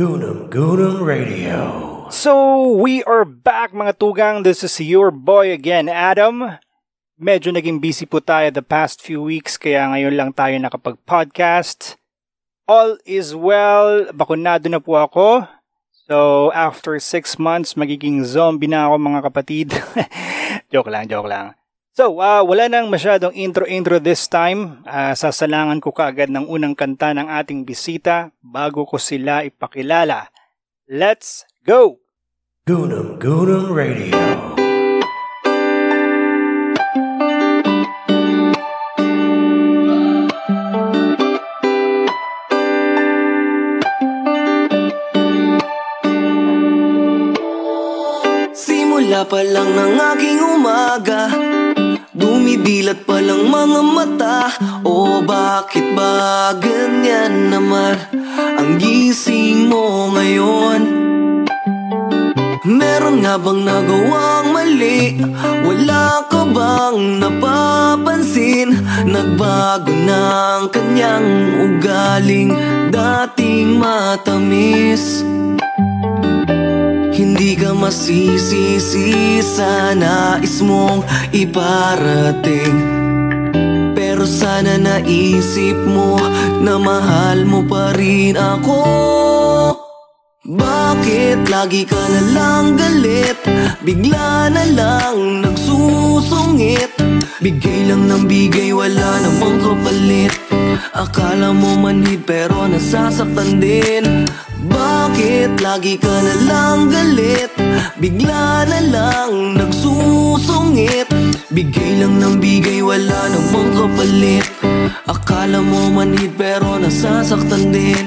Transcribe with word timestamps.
Goonam 0.00 0.48
Goonam 0.48 1.04
Radio. 1.04 2.08
So, 2.08 2.32
we 2.72 3.04
are 3.04 3.28
back 3.28 3.76
mga 3.76 4.00
tugang. 4.00 4.48
This 4.48 4.64
is 4.64 4.80
your 4.80 5.12
boy 5.12 5.52
again, 5.52 5.92
Adam. 5.92 6.56
Medyo 7.20 7.52
naging 7.52 7.84
busy 7.84 8.08
po 8.08 8.24
tayo 8.24 8.48
the 8.48 8.64
past 8.64 9.04
few 9.04 9.20
weeks 9.20 9.60
kaya 9.60 9.84
ngayon 9.92 10.16
lang 10.16 10.30
tayo 10.32 10.56
nakapag-podcast. 10.56 12.00
All 12.64 12.96
is 13.04 13.36
well. 13.36 14.08
Bakunado 14.16 14.72
na 14.72 14.80
po 14.80 14.96
ako. 14.96 15.44
So, 16.08 16.48
after 16.56 16.96
six 16.96 17.36
months, 17.36 17.76
magiging 17.76 18.24
zombie 18.24 18.72
na 18.72 18.88
ako 18.88 19.04
mga 19.04 19.20
kapatid. 19.20 19.68
joke 20.72 20.88
lang, 20.88 21.12
joke 21.12 21.28
lang. 21.28 21.59
So, 22.00 22.16
uh, 22.16 22.40
wala 22.40 22.64
nang 22.64 22.88
masyadong 22.88 23.36
intro-intro 23.36 24.00
this 24.00 24.24
time. 24.24 24.80
Uh, 24.88 25.12
sasalangan 25.12 25.84
ko 25.84 25.92
kaagad 25.92 26.32
ng 26.32 26.48
unang 26.48 26.72
kanta 26.72 27.12
ng 27.12 27.28
ating 27.28 27.68
bisita 27.68 28.32
bago 28.40 28.88
ko 28.88 28.96
sila 28.96 29.44
ipakilala. 29.44 30.32
Let's 30.88 31.44
go! 31.60 32.00
Goonam 32.64 33.20
Goonam 33.20 33.76
Radio. 33.76 34.16
Simula 48.56 49.28
pa 49.28 49.44
lang 49.44 49.76
ng 49.76 49.94
aking 50.16 50.40
umaga 50.40 51.28
Dumidilat 52.50 53.06
pa 53.06 53.22
lang 53.22 53.46
mga 53.46 53.80
mata 53.94 54.50
O 54.82 55.22
bakit 55.22 55.94
ba 55.94 56.50
ganyan 56.58 57.46
naman 57.46 57.94
Ang 58.58 58.74
gising 58.74 59.70
mo 59.70 60.10
ngayon 60.10 60.82
Meron 62.66 63.22
nga 63.22 63.38
bang 63.38 63.62
nagawang 63.62 64.50
mali? 64.50 65.22
Wala 65.62 66.26
ka 66.26 66.42
bang 66.50 67.22
napapansin? 67.22 68.74
Nagbago 69.06 69.94
ng 69.94 70.74
kanyang 70.74 71.30
ugaling 71.54 72.50
dating 72.90 73.78
matamis 73.78 75.22
hindi 77.20 77.52
ka 77.52 77.76
masisisi 77.76 79.44
sa 79.44 79.92
nais 79.92 80.64
mong 80.64 81.04
iparating. 81.36 82.80
Pero 83.92 84.24
sana 84.24 84.80
naisip 84.80 85.76
mo 85.84 86.16
na 86.64 86.80
mahal 86.80 87.44
mo 87.44 87.60
pa 87.68 87.92
rin 87.92 88.40
ako. 88.40 88.80
Bakit 90.48 91.52
lagi 91.52 91.84
ka 91.84 92.00
na 92.00 92.22
lang 92.32 92.80
galit? 92.80 93.36
Bigla 93.84 94.48
na 94.48 94.64
lang 94.72 95.44
nagsusungit. 95.44 96.96
Bigay 97.44 97.92
lang 97.92 98.08
ng 98.08 98.24
bigay, 98.24 98.72
wala 98.72 99.20
namang 99.20 99.60
kapalit 99.60 100.39
Akala 100.94 101.54
mo 101.54 101.76
manhid 101.78 102.26
pero 102.26 102.66
nasasaktan 102.68 103.60
din. 103.62 104.26
Bakit 104.68 105.60
lagi 105.64 105.96
ka 105.96 106.10
na 106.10 106.34
lang 106.44 106.78
galit? 106.92 107.52
Bigla 107.96 108.68
na 108.68 108.80
lang 108.84 109.32
nagsusungit. 109.56 111.08
Bigay 111.50 112.04
lang 112.04 112.20
ng 112.20 112.36
bigay, 112.38 112.84
wala 112.84 113.20
namang 113.32 113.70
kapalit. 113.74 114.46
Akala 115.08 115.64
mo 115.64 115.90
manhid 115.90 116.36
pero 116.36 116.78
nasasaktan 116.78 117.72
din 117.72 118.06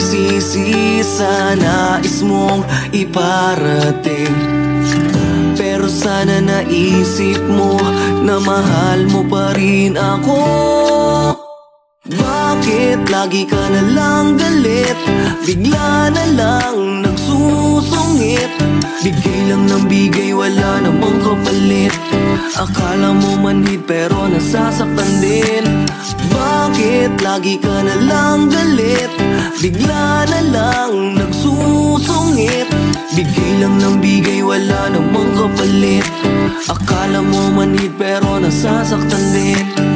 masisisi 0.00 1.04
sa 1.04 1.52
nais 1.52 2.24
mong 2.24 2.64
iparating. 2.88 4.32
Pero 5.52 5.92
sana 5.92 6.40
naisip 6.40 7.36
mo 7.44 7.76
na 8.24 8.40
mahal 8.40 9.04
mo 9.12 9.20
pa 9.28 9.52
rin 9.52 10.00
ako. 10.00 10.40
Bakit 12.08 13.12
lagi 13.12 13.44
ka 13.44 13.60
na 13.60 13.82
lang 13.92 14.40
galit? 14.40 14.96
Bigla 15.44 16.08
na 16.08 16.24
lang 16.32 17.04
nagsusungit 17.04 18.59
Bigay 19.00 19.48
lang 19.48 19.64
ng 19.64 19.88
bigay, 19.88 20.36
wala 20.36 20.84
namang 20.84 21.24
kapalit. 21.24 21.88
Akala 22.52 23.16
mo 23.16 23.40
manhid 23.40 23.88
pero 23.88 24.28
nasasaktan 24.28 25.24
din. 25.24 25.88
Bakit 26.28 27.24
lagi 27.24 27.56
ka 27.56 27.80
na 27.80 27.96
lang 27.96 28.52
galit? 28.52 29.08
Bigla 29.64 30.28
na 30.28 30.40
lang 30.52 31.16
nagsusungit. 31.16 32.68
Bigay 33.16 33.64
lang 33.64 33.80
ng 33.80 34.04
bigay, 34.04 34.44
wala 34.44 34.92
namang 34.92 35.32
kapalit. 35.32 36.04
Akala 36.68 37.24
mo 37.24 37.56
manhid 37.56 37.96
pero 37.96 38.36
nasasaktan 38.36 39.24
din 39.32 39.89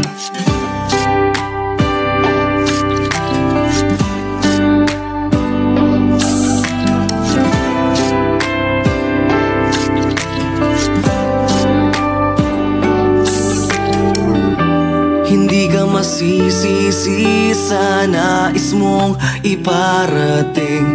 masisisi 16.64 17.52
sa 17.52 18.08
nais 18.08 18.72
mong 18.72 19.20
iparating. 19.44 20.88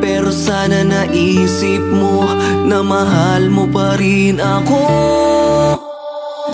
Pero 0.00 0.32
sana 0.32 0.80
naisip 0.80 1.84
mo 1.84 2.24
na 2.64 2.80
mahal 2.80 3.52
mo 3.52 3.68
pa 3.68 4.00
rin 4.00 4.40
ako. 4.40 4.80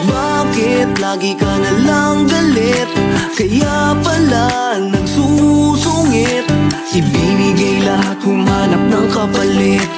Bakit 0.03 0.99
lagi 0.99 1.39
ka 1.39 1.47
na 1.47 1.73
lang 1.87 2.27
galit? 2.27 2.91
Kaya 3.39 3.95
pala 4.03 4.83
nagsusungit. 4.83 6.51
Ibinigay 6.91 7.87
lahat 7.87 8.19
humanap 8.27 8.83
ng 8.83 9.07
kapalit 9.15 9.91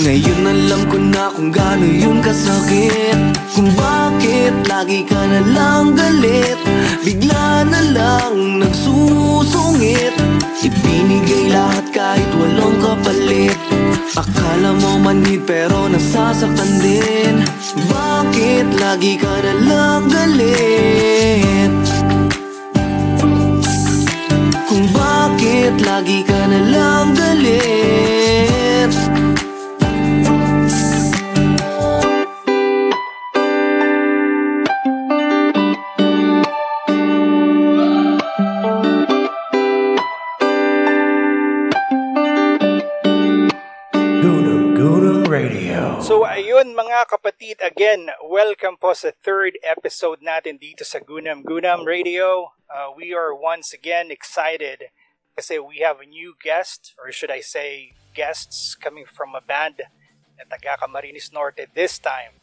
Ngayon 0.00 0.48
alam 0.48 0.88
ko 0.88 0.96
na 0.96 1.28
kung 1.28 1.52
gaano 1.52 1.84
yun 1.84 2.24
kasakit. 2.24 3.20
Kung 3.52 3.68
bakit 3.76 4.56
lagi 4.64 5.04
ka 5.04 5.20
na 5.28 5.44
lang 5.44 5.92
galit. 5.92 6.56
Bigla 7.04 7.68
na 7.68 7.80
lang 7.92 8.64
nagsusungit. 8.64 10.16
Ibinigay 10.64 11.52
lahat 11.52 11.92
kahit 11.92 12.30
walang 12.32 12.80
kapalit. 12.80 13.60
Akala 14.16 14.72
mo 14.80 15.04
manhid 15.04 15.44
pero 15.44 15.84
nasasaktan 15.92 16.80
din. 16.80 17.44
Bakit 17.92 18.80
lagi 18.80 19.20
ka 19.20 19.36
na 19.44 19.52
lang 19.68 20.02
galit? 20.08 21.72
Kung 24.64 24.88
bakit 24.96 25.76
lagi 25.84 26.24
ka 26.24 26.40
na 26.48 26.60
lang 26.72 27.12
galit 27.12 28.19
mga 46.74 47.10
kapatid, 47.10 47.58
again, 47.58 48.10
welcome 48.22 48.78
po 48.78 48.94
sa 48.94 49.10
third 49.10 49.58
episode 49.66 50.22
natin 50.22 50.54
dito 50.54 50.86
sa 50.86 51.02
Gunam 51.02 51.42
Gunam 51.42 51.82
Radio. 51.82 52.54
Uh, 52.70 52.94
we 52.94 53.10
are 53.10 53.34
once 53.34 53.74
again 53.74 54.14
excited 54.14 54.94
kasi 55.34 55.58
we 55.58 55.82
have 55.82 55.98
a 55.98 56.06
new 56.06 56.38
guest, 56.38 56.94
or 56.94 57.10
should 57.10 57.30
I 57.30 57.42
say, 57.42 57.98
guests 58.14 58.78
coming 58.78 59.02
from 59.02 59.34
a 59.34 59.42
band 59.42 59.82
na 60.38 60.46
taga 60.46 60.78
Camarines 60.78 61.34
Norte 61.34 61.66
this 61.74 61.98
time. 61.98 62.38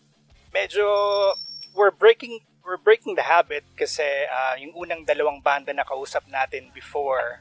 Medyo 0.51 1.31
we're 1.71 1.93
breaking 1.93 2.43
we're 2.67 2.81
breaking 2.81 3.15
the 3.15 3.31
habit 3.31 3.63
kasi 3.79 4.27
ah, 4.27 4.59
yung 4.59 4.75
unang 4.75 5.07
dalawang 5.07 5.39
banda 5.39 5.71
na 5.71 5.87
kausap 5.87 6.27
natin 6.27 6.67
before 6.75 7.39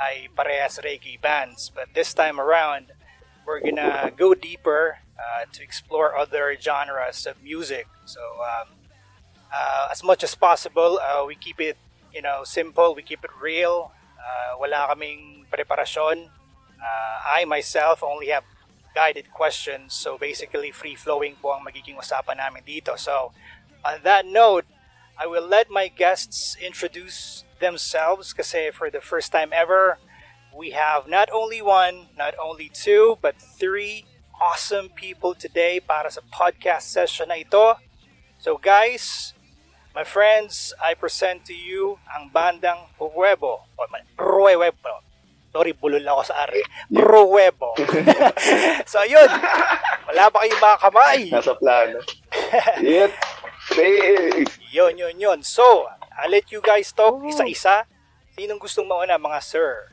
ay 0.00 0.32
parehas 0.32 0.80
reggae 0.80 1.20
bands. 1.20 1.68
But 1.68 1.92
this 1.92 2.16
time 2.16 2.40
around, 2.40 2.96
we're 3.46 3.60
gonna 3.60 4.12
go 4.16 4.34
deeper 4.34 4.98
uh, 5.18 5.44
to 5.52 5.62
explore 5.62 6.16
other 6.16 6.56
genres 6.58 7.26
of 7.26 7.42
music. 7.42 7.86
So 8.04 8.20
um, 8.42 8.68
uh, 9.52 9.88
as 9.90 10.02
much 10.02 10.22
as 10.24 10.34
possible, 10.34 10.98
uh, 11.02 11.24
we 11.26 11.34
keep 11.34 11.60
it 11.60 11.76
you 12.12 12.22
know 12.22 12.44
simple. 12.44 12.94
We 12.94 13.02
keep 13.02 13.24
it 13.24 13.30
real. 13.40 13.92
Uh, 14.18 14.58
wala 14.58 14.88
kaming 14.90 15.46
preparasyon. 15.50 16.30
Uh, 16.82 17.16
I 17.22 17.44
myself 17.44 18.02
only 18.02 18.28
have 18.28 18.44
guided 18.94 19.32
questions. 19.32 19.94
So 19.94 20.18
basically, 20.18 20.70
free 20.70 20.94
flowing 20.94 21.36
po 21.40 21.54
ang 21.54 21.64
magiging 21.64 21.96
usapan 21.96 22.38
namin 22.38 22.62
dito. 22.62 22.98
So 22.98 23.32
on 23.84 24.02
that 24.04 24.26
note, 24.26 24.66
I 25.18 25.26
will 25.26 25.46
let 25.46 25.70
my 25.70 25.88
guests 25.88 26.56
introduce 26.60 27.44
themselves 27.60 28.32
kasi 28.32 28.70
for 28.70 28.90
the 28.90 29.00
first 29.00 29.30
time 29.32 29.50
ever, 29.52 29.98
we 30.56 30.70
have 30.70 31.08
not 31.08 31.28
only 31.32 31.62
one, 31.62 32.08
not 32.16 32.34
only 32.40 32.70
two, 32.72 33.18
but 33.20 33.40
three 33.40 34.04
awesome 34.40 34.90
people 34.90 35.34
today 35.34 35.80
para 35.80 36.10
sa 36.10 36.20
podcast 36.28 36.90
session 36.92 37.32
na 37.32 37.40
ito. 37.40 37.78
So 38.36 38.58
guys, 38.58 39.32
my 39.94 40.04
friends, 40.04 40.74
I 40.82 40.92
present 40.98 41.46
to 41.48 41.56
you 41.56 42.02
ang 42.10 42.28
bandang 42.34 42.92
Ruebo. 42.98 43.68
O, 43.78 43.86
man, 43.88 44.04
Ruebo. 44.18 45.04
Sorry, 45.52 45.76
bulol 45.76 46.04
ako 46.08 46.22
sa 46.24 46.48
ari. 46.48 46.64
Ruebo. 46.88 47.76
so 48.92 49.04
yun, 49.04 49.28
wala 50.08 50.32
ba 50.32 50.36
kayong 50.40 50.64
mga 50.64 50.78
kamay? 50.80 51.20
Nasa 51.28 51.52
plano. 51.52 52.00
Yet, 52.80 53.12
say, 53.68 53.92
Yun, 54.72 54.96
yun, 54.96 55.16
yun. 55.20 55.38
So, 55.44 55.92
I'll 56.16 56.32
let 56.32 56.48
you 56.48 56.64
guys 56.64 56.88
talk 56.96 57.20
isa-isa. 57.28 57.84
Sinong 58.32 58.56
gustong 58.56 58.88
mauna, 58.88 59.20
mga 59.20 59.40
sir? 59.44 59.91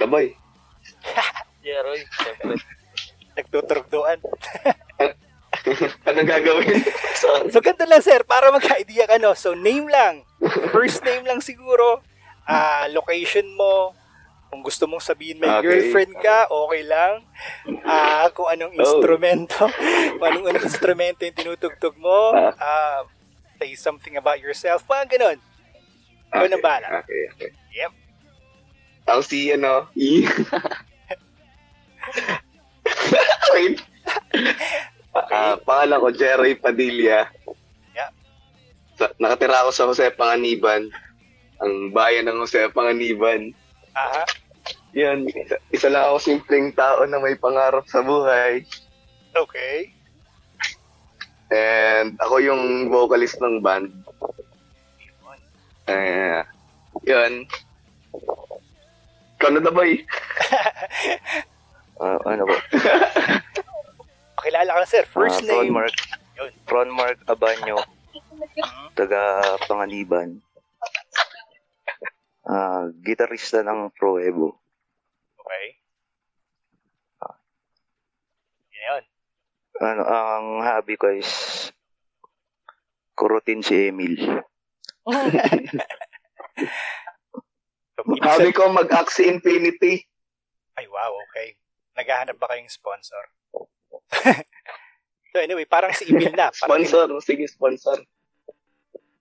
Dabay. 0.00 0.32
Jeroy, 1.60 2.00
syempre. 2.18 2.56
Nagtuturugduan. 3.36 4.18
Anong 6.08 6.24
gagawin? 6.26 6.80
Sorry. 7.14 7.52
so, 7.52 7.60
ganito 7.60 7.84
lang, 7.84 8.00
sir, 8.00 8.24
para 8.24 8.48
magka-idea 8.48 9.04
ka, 9.04 9.20
no? 9.20 9.36
So, 9.36 9.52
name 9.52 9.86
lang. 9.86 10.24
First 10.72 11.04
name 11.04 11.28
lang 11.28 11.44
siguro. 11.44 12.00
Ah, 12.42 12.88
location 12.88 13.44
mo. 13.54 13.92
Kung 14.50 14.66
gusto 14.66 14.88
mong 14.88 15.04
sabihin 15.04 15.38
may 15.38 15.46
Okay. 15.46 15.62
girlfriend 15.62 16.16
ka, 16.18 16.48
okay 16.48 16.82
lang. 16.82 17.22
Ah, 17.84 18.26
kung 18.32 18.48
anong 18.48 18.74
Oh. 18.74 18.80
instrumento, 18.82 19.68
kung 20.16 20.26
anong, 20.26 20.46
anong 20.48 20.64
instrumento 20.64 21.22
yung 21.22 21.36
tinutugtog 21.36 21.94
mo. 21.94 22.34
Ah, 22.56 23.04
say 23.60 23.76
something 23.76 24.16
about 24.16 24.40
yourself. 24.40 24.82
Mga 24.88 25.06
ganun. 25.12 25.38
Ikaw 26.30 26.46
na 26.48 26.58
bahala. 26.58 26.88
Okay, 27.04 27.20
okay. 27.30 27.50
Yep. 27.76 27.92
Ako 29.08 29.20
si, 29.24 29.52
ano, 29.54 29.88
E. 29.96 30.26
Wait. 33.54 33.80
Ah, 35.14 35.58
pangalan 35.60 36.02
ko, 36.02 36.08
Jerry 36.14 36.54
Padilla. 36.54 37.26
Yeah. 37.96 38.10
Sa, 38.98 39.10
nakatira 39.18 39.64
ako 39.64 39.70
sa 39.74 39.86
Jose 39.90 40.06
Panganiban. 40.14 40.90
Ang 41.60 41.90
bayan 41.90 42.30
ng 42.30 42.40
Jose 42.44 42.70
Panganiban. 42.70 43.52
Aha. 43.94 44.24
Yan, 44.94 45.26
isa, 45.30 45.56
isa 45.70 45.88
lang 45.90 46.10
ako 46.10 46.18
simpleng 46.18 46.74
tao 46.74 47.06
na 47.06 47.22
may 47.22 47.38
pangarap 47.38 47.86
sa 47.86 48.02
buhay. 48.02 48.66
Okay. 49.34 49.94
And 51.50 52.18
ako 52.18 52.42
yung 52.42 52.90
vocalist 52.90 53.38
ng 53.38 53.62
band. 53.62 53.90
Eh, 55.90 56.42
yun. 57.06 57.46
Ikaw 59.40 59.56
na 59.56 59.72
ba 59.72 59.80
Ah, 62.00 62.20
ano 62.28 62.44
ba? 62.44 62.56
Pakilala 64.36 64.72
ka 64.72 64.80
na, 64.84 64.88
sir. 64.88 65.04
First 65.08 65.44
Ron 65.48 65.48
name. 65.48 65.72
Mark, 65.72 65.96
Yun. 66.36 66.52
Ron 66.68 66.90
Mark 66.92 67.16
Abanyo, 67.24 67.80
taga 69.00 69.40
Panganiban. 69.64 70.44
Ah, 72.44 72.88
gitarista 73.00 73.64
ng 73.64 73.88
Pro 73.96 74.20
Evo. 74.20 74.60
Okay. 75.40 75.66
Yun. 78.76 79.04
Ano, 79.80 80.02
ang 80.04 80.46
hobby 80.64 81.00
ko 81.00 81.12
is 81.16 81.68
kurutin 83.16 83.64
si 83.64 83.88
Emil. 83.88 84.20
So, 88.00 88.08
ibig 88.16 88.24
Sabi 88.24 88.56
ko 88.56 88.72
mag-Axie 88.72 89.28
Infinity. 89.28 90.00
Ay, 90.72 90.88
wow, 90.88 91.12
okay. 91.28 91.60
Naghahanap 91.92 92.40
ba 92.40 92.48
kayong 92.48 92.72
sponsor? 92.72 93.28
so 95.36 95.36
anyway, 95.36 95.68
parang 95.68 95.92
si 95.92 96.08
Emil 96.08 96.32
na. 96.32 96.48
Parang 96.48 96.80
Sponsor. 96.80 97.12
Sige, 97.20 97.44
sponsor. 97.44 98.00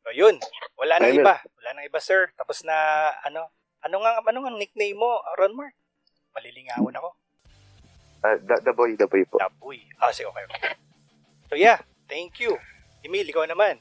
So, 0.08 0.16
yun. 0.16 0.40
Wala 0.80 1.04
nang 1.04 1.12
iba. 1.12 1.44
Wala 1.60 1.70
nang 1.76 1.84
iba, 1.84 2.00
sir. 2.00 2.32
Tapos 2.40 2.64
na, 2.64 3.12
ano, 3.28 3.52
ano 3.84 3.96
nga, 4.00 4.24
ano 4.24 4.38
nga 4.48 4.52
nickname 4.56 4.96
mo, 4.96 5.20
Ron 5.36 5.60
Mark? 5.60 5.76
Malilingawan 6.32 6.96
ako. 6.96 7.10
Ah, 8.24 8.40
the, 8.40 8.56
the 8.64 8.72
boy, 8.72 8.96
the 8.96 9.08
boy 9.12 9.28
po. 9.28 9.44
Taboy. 9.44 9.84
Ah, 10.00 10.16
sige, 10.16 10.32
okay. 10.32 10.48
okay. 10.48 10.76
So 11.52 11.60
yeah, 11.60 11.84
thank 12.08 12.40
you. 12.40 12.56
Emil, 13.04 13.28
ikaw 13.28 13.44
naman. 13.44 13.80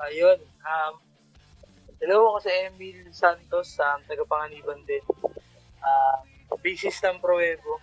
Ayun. 0.00 0.40
Um, 0.64 1.05
hello 2.00 2.34
ako 2.34 2.38
si 2.44 2.50
Emil 2.52 3.08
Santos, 3.12 3.78
um, 3.80 4.00
taga-Panganiban 4.04 4.80
din. 4.84 5.02
Uh, 5.80 6.18
basis 6.60 6.98
ng 7.04 7.20
Proevo. 7.20 7.80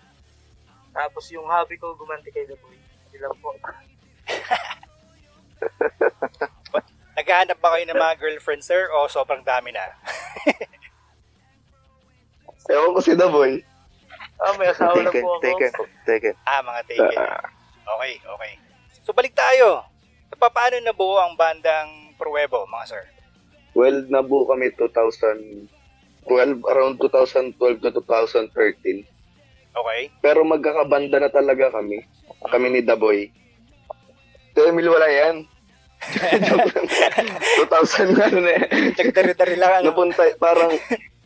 Tapos 0.93 1.25
yung 1.33 1.47
hobby 1.49 1.77
ko, 1.79 1.97
gumanti 1.97 2.29
kay 2.29 2.45
The 2.45 2.57
Boy. 2.61 2.77
Yun 3.15 3.21
lang 3.25 3.35
po. 3.41 3.55
Naghahanap 7.17 7.57
ba 7.61 7.77
kayo 7.77 7.85
ng 7.89 7.97
mga 7.97 8.17
girlfriend, 8.19 8.63
sir? 8.65 8.89
O 8.93 9.09
sobrang 9.09 9.45
dami 9.45 9.73
na? 9.73 9.85
Ewan 12.73 12.93
ko 12.93 13.01
si 13.01 13.13
The 13.17 13.29
Boy. 13.29 13.61
Ah, 14.43 14.53
may 14.59 14.67
asawa 14.67 14.97
na 14.99 15.13
po 15.13 15.39
ako. 15.39 15.45
taken, 15.45 15.71
taken. 16.03 16.33
Ah, 16.43 16.59
mga 16.59 16.81
taken. 16.89 17.17
Okay, 17.83 18.13
okay. 18.19 18.53
So 19.05 19.13
balik 19.13 19.31
tayo. 19.37 19.85
So, 20.33 20.39
paano 20.41 20.81
nabuo 20.81 21.21
ang 21.21 21.37
bandang 21.37 22.17
Pruebo, 22.17 22.65
mga 22.65 22.85
sir? 22.89 23.03
Well, 23.73 24.05
nabuo 24.05 24.45
kami 24.45 24.69
2012, 24.77 25.65
around 26.69 27.01
2012 27.01 27.57
to 27.81 27.89
2013. 27.89 29.01
Okay. 29.73 30.01
Pero 30.21 30.45
magkakabanda 30.45 31.17
na 31.17 31.27
talaga 31.27 31.73
kami. 31.73 32.05
Kami 32.45 32.67
ni 32.69 32.81
The 32.85 32.93
Boy. 32.93 33.33
Si 34.53 34.59
Emil 34.61 34.85
wala 34.85 35.09
yan. 35.09 35.49
2000 36.03 38.13
na 38.13 38.23
ano 38.29 38.39
na 38.43 38.51
yan. 38.53 38.67
Nagdari-dari 38.93 39.55
lang, 39.57 39.81
ano? 39.81 39.89
Napunta, 39.89 40.21
parang, 40.37 40.77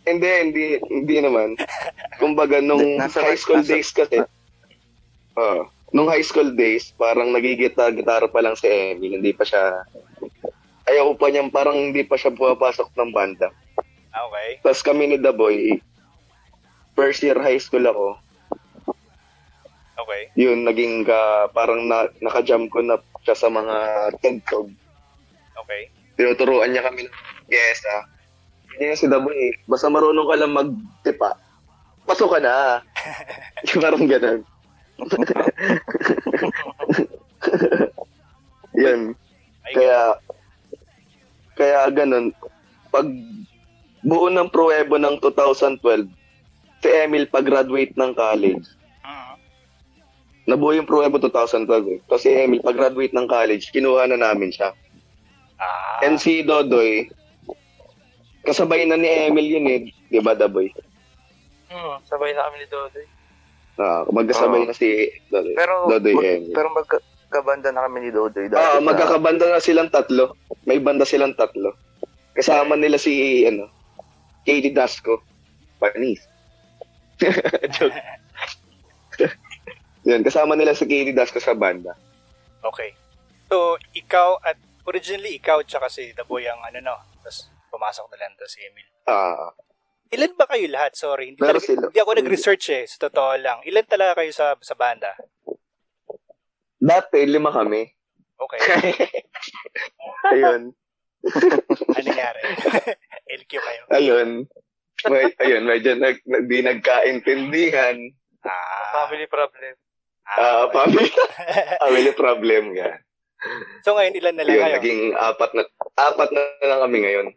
hindi, 0.08 0.30
hindi, 0.40 0.66
hindi 0.88 1.16
naman. 1.20 1.60
Kumbaga, 2.16 2.64
nung 2.64 2.96
Nasa- 2.96 3.26
high 3.26 3.36
school 3.36 3.60
nasa- 3.60 3.76
days 3.76 3.92
kasi, 3.92 4.24
ah, 5.36 5.68
nung 5.92 6.08
high 6.08 6.24
school 6.24 6.56
days, 6.56 6.96
parang 6.96 7.36
nagigita-gitara 7.36 8.32
pa 8.32 8.40
lang 8.40 8.56
si 8.56 8.68
Emil, 8.68 9.20
hindi 9.20 9.36
pa 9.36 9.44
siya, 9.44 9.84
ayaw 10.88 11.14
pa 11.20 11.28
niya, 11.30 11.44
parang 11.52 11.76
hindi 11.76 12.04
pa 12.08 12.16
siya 12.16 12.32
pumapasok 12.34 12.96
ng 12.96 13.12
banda. 13.12 13.52
Okay. 14.12 14.50
Tapos 14.64 14.82
kami 14.82 15.12
ni 15.12 15.18
The 15.20 15.36
Boy, 15.36 15.78
first 16.98 17.22
year 17.22 17.38
high 17.38 17.60
school 17.62 17.86
ako, 17.86 18.18
Okay. 19.98 20.30
yun, 20.40 20.64
naging 20.64 21.04
ka, 21.04 21.50
parang 21.52 21.90
na, 21.90 22.08
naka-jam 22.24 22.70
ko 22.72 22.80
na 22.80 23.02
siya 23.26 23.36
sa 23.36 23.50
mga 23.52 23.76
tugtog. 24.22 24.72
Okay. 25.66 25.90
Tinuturuan 26.16 26.72
niya 26.72 26.86
kami 26.86 27.04
ng 27.04 27.16
pyesa. 27.50 28.08
Hindi 28.72 28.94
niya 28.94 28.98
si 28.98 29.10
The 29.10 29.20
Boy 29.20 29.36
eh. 29.36 29.54
Basta 29.68 29.90
marunong 29.92 30.30
ka 30.30 30.38
lang 30.40 30.54
magtipa. 30.56 31.36
Pasok 32.08 32.38
ka 32.38 32.40
na. 32.40 32.80
yung 33.68 33.82
parang 33.84 34.06
ganun. 34.08 34.40
Yun. 38.78 39.02
Ay, 39.66 39.74
Kaya, 39.76 40.00
kaya 41.58 41.90
ganun. 41.90 42.30
Pag 42.88 43.10
buo 44.00 44.30
ng 44.30 44.48
Pro 44.48 44.70
Evo 44.70 44.96
ng 44.96 45.18
2012, 45.20 46.08
si 46.80 46.88
Emil 46.88 47.26
pag-graduate 47.26 47.98
ng 47.98 48.14
college, 48.14 48.68
Mhm. 49.02 49.36
nabuo 50.46 50.72
yung 50.72 50.86
Pro 50.86 51.02
Evo 51.02 51.18
2012 51.18 51.66
eh. 51.90 52.00
Tapos 52.06 52.22
si 52.22 52.30
Emil 52.30 52.62
pag-graduate 52.62 53.12
ng 53.12 53.28
college, 53.28 53.74
kinuha 53.74 54.06
na 54.06 54.22
namin 54.22 54.54
siya. 54.54 54.72
Ah. 55.58 56.06
And 56.06 56.22
si 56.22 56.46
Dodoy, 56.46 57.10
kasabay 58.44 58.86
na 58.86 58.96
ni 58.96 59.10
Emil 59.10 59.50
yun 59.50 59.66
eh. 59.66 59.80
Di 60.08 60.22
ba, 60.22 60.38
Daboy? 60.38 60.70
Hmm, 61.68 62.00
sabay 62.06 62.32
na 62.32 62.48
kami 62.48 62.64
ni 62.64 62.68
Dodoy. 62.70 63.06
Ah, 63.78 64.06
magkasabay 64.08 64.62
Oo. 64.64 64.68
na 64.70 64.74
si 64.74 65.10
Dodoy. 65.28 65.58
Pero, 65.58 65.74
Dodoy 65.90 66.14
mag- 66.14 66.24
Emil. 66.24 66.54
pero 66.54 66.70
magkabanda 67.28 67.70
na 67.70 67.84
kami 67.84 67.98
ni 68.00 68.10
Dodoy. 68.10 68.48
dati 68.48 68.56
Ah, 68.58 68.74
sa- 68.74 68.82
magkakabanda 68.82 69.46
na 69.46 69.60
silang 69.60 69.88
tatlo. 69.88 70.34
May 70.64 70.80
banda 70.80 71.04
silang 71.04 71.36
tatlo. 71.36 71.76
Kasama 72.32 72.74
nila 72.74 72.96
si, 72.96 73.12
ano, 73.44 73.68
Katie 74.42 74.72
Dasco. 74.72 75.20
Panis. 75.78 76.24
Joke. 77.76 77.94
Yun, 80.04 80.24
kasama 80.24 80.56
nila 80.56 80.72
si 80.72 80.86
Katie 80.86 81.12
Dasco 81.12 81.38
sa 81.38 81.52
banda. 81.52 81.94
Okay. 82.64 82.96
So, 83.48 83.76
ikaw 83.92 84.40
at 84.42 84.56
originally 84.86 85.36
ikaw 85.36 85.60
tsaka 85.62 85.88
si 85.88 86.12
The 86.12 86.24
Boy 86.24 86.48
ang 86.48 86.64
ano 86.64 86.80
no. 86.82 86.96
Tapos 87.20 87.48
pumasok 87.68 88.08
na 88.10 88.18
lang 88.18 88.32
to 88.34 88.48
si 88.48 88.64
Emil. 88.64 88.88
Ah, 89.04 89.52
Ilan 90.08 90.32
ba 90.34 90.48
kayo 90.48 90.64
lahat? 90.68 90.96
Sorry. 90.96 91.36
Hindi, 91.36 91.44
talaga, 91.44 91.60
sila. 91.60 91.86
hindi 91.86 92.00
ako 92.00 92.12
nag-research 92.16 92.66
eh. 92.72 92.84
Sa 92.88 92.96
totoo 93.04 93.36
lang. 93.36 93.60
Ilan 93.62 93.84
talaga 93.84 94.24
kayo 94.24 94.32
sa 94.32 94.56
sa 94.58 94.72
banda? 94.72 95.12
Dati, 96.78 97.20
lima 97.26 97.50
kami. 97.50 97.86
Okay. 98.38 98.60
Ayun. 100.34 100.62
ano 101.98 102.00
nangyari? 102.00 102.42
LQ 103.42 103.52
kayo. 103.52 103.82
Ayun. 103.92 104.30
May, 105.06 105.30
ayun, 105.38 105.64
medyo 105.66 105.94
nag, 105.94 106.18
nag, 106.26 106.46
di 106.46 106.62
nagkaintindihan. 106.62 107.98
Ah. 108.42 109.06
Family 109.06 109.30
problem. 109.30 109.74
Ah, 110.28 110.68
family, 110.70 111.08
family 111.80 112.12
problem 112.14 112.64
nga. 112.76 113.00
so 113.86 113.94
ngayon, 113.94 114.18
ilan 114.18 114.34
na 114.34 114.44
lang 114.44 114.56
Yun, 114.58 114.64
kayo? 114.66 114.76
naging 114.82 115.02
apat 115.14 115.52
na, 115.54 115.64
apat 115.96 116.30
na 116.34 116.42
lang 116.66 116.82
kami 116.84 116.98
ngayon. 117.06 117.28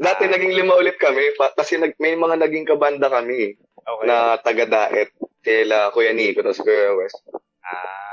Dati 0.00 0.24
Ah. 0.24 0.32
naging 0.32 0.56
lima 0.56 0.74
ulit 0.74 0.96
kami, 0.96 1.20
pa, 1.36 1.52
kasi 1.52 1.76
nag, 1.76 1.92
may 2.00 2.16
mga 2.16 2.40
naging 2.40 2.64
kabanda 2.64 3.08
kami 3.08 3.52
eh, 3.52 3.60
Okay. 3.80 4.04
na 4.06 4.36
taga-daet. 4.40 5.12
Sila 5.40 5.88
Kuya 5.90 6.12
Nico, 6.12 6.40
tapos 6.40 6.60
Kuya 6.60 6.92
West. 6.96 7.20
Ah. 7.64 8.09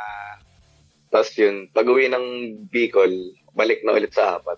Tapos 1.08 1.30
yun, 1.34 1.66
pag 1.70 1.84
uwi 1.84 2.08
ng 2.08 2.26
Bicol, 2.68 3.10
balik 3.52 3.82
na 3.82 3.94
ulit 3.94 4.12
sa 4.12 4.38
apat. 4.38 4.58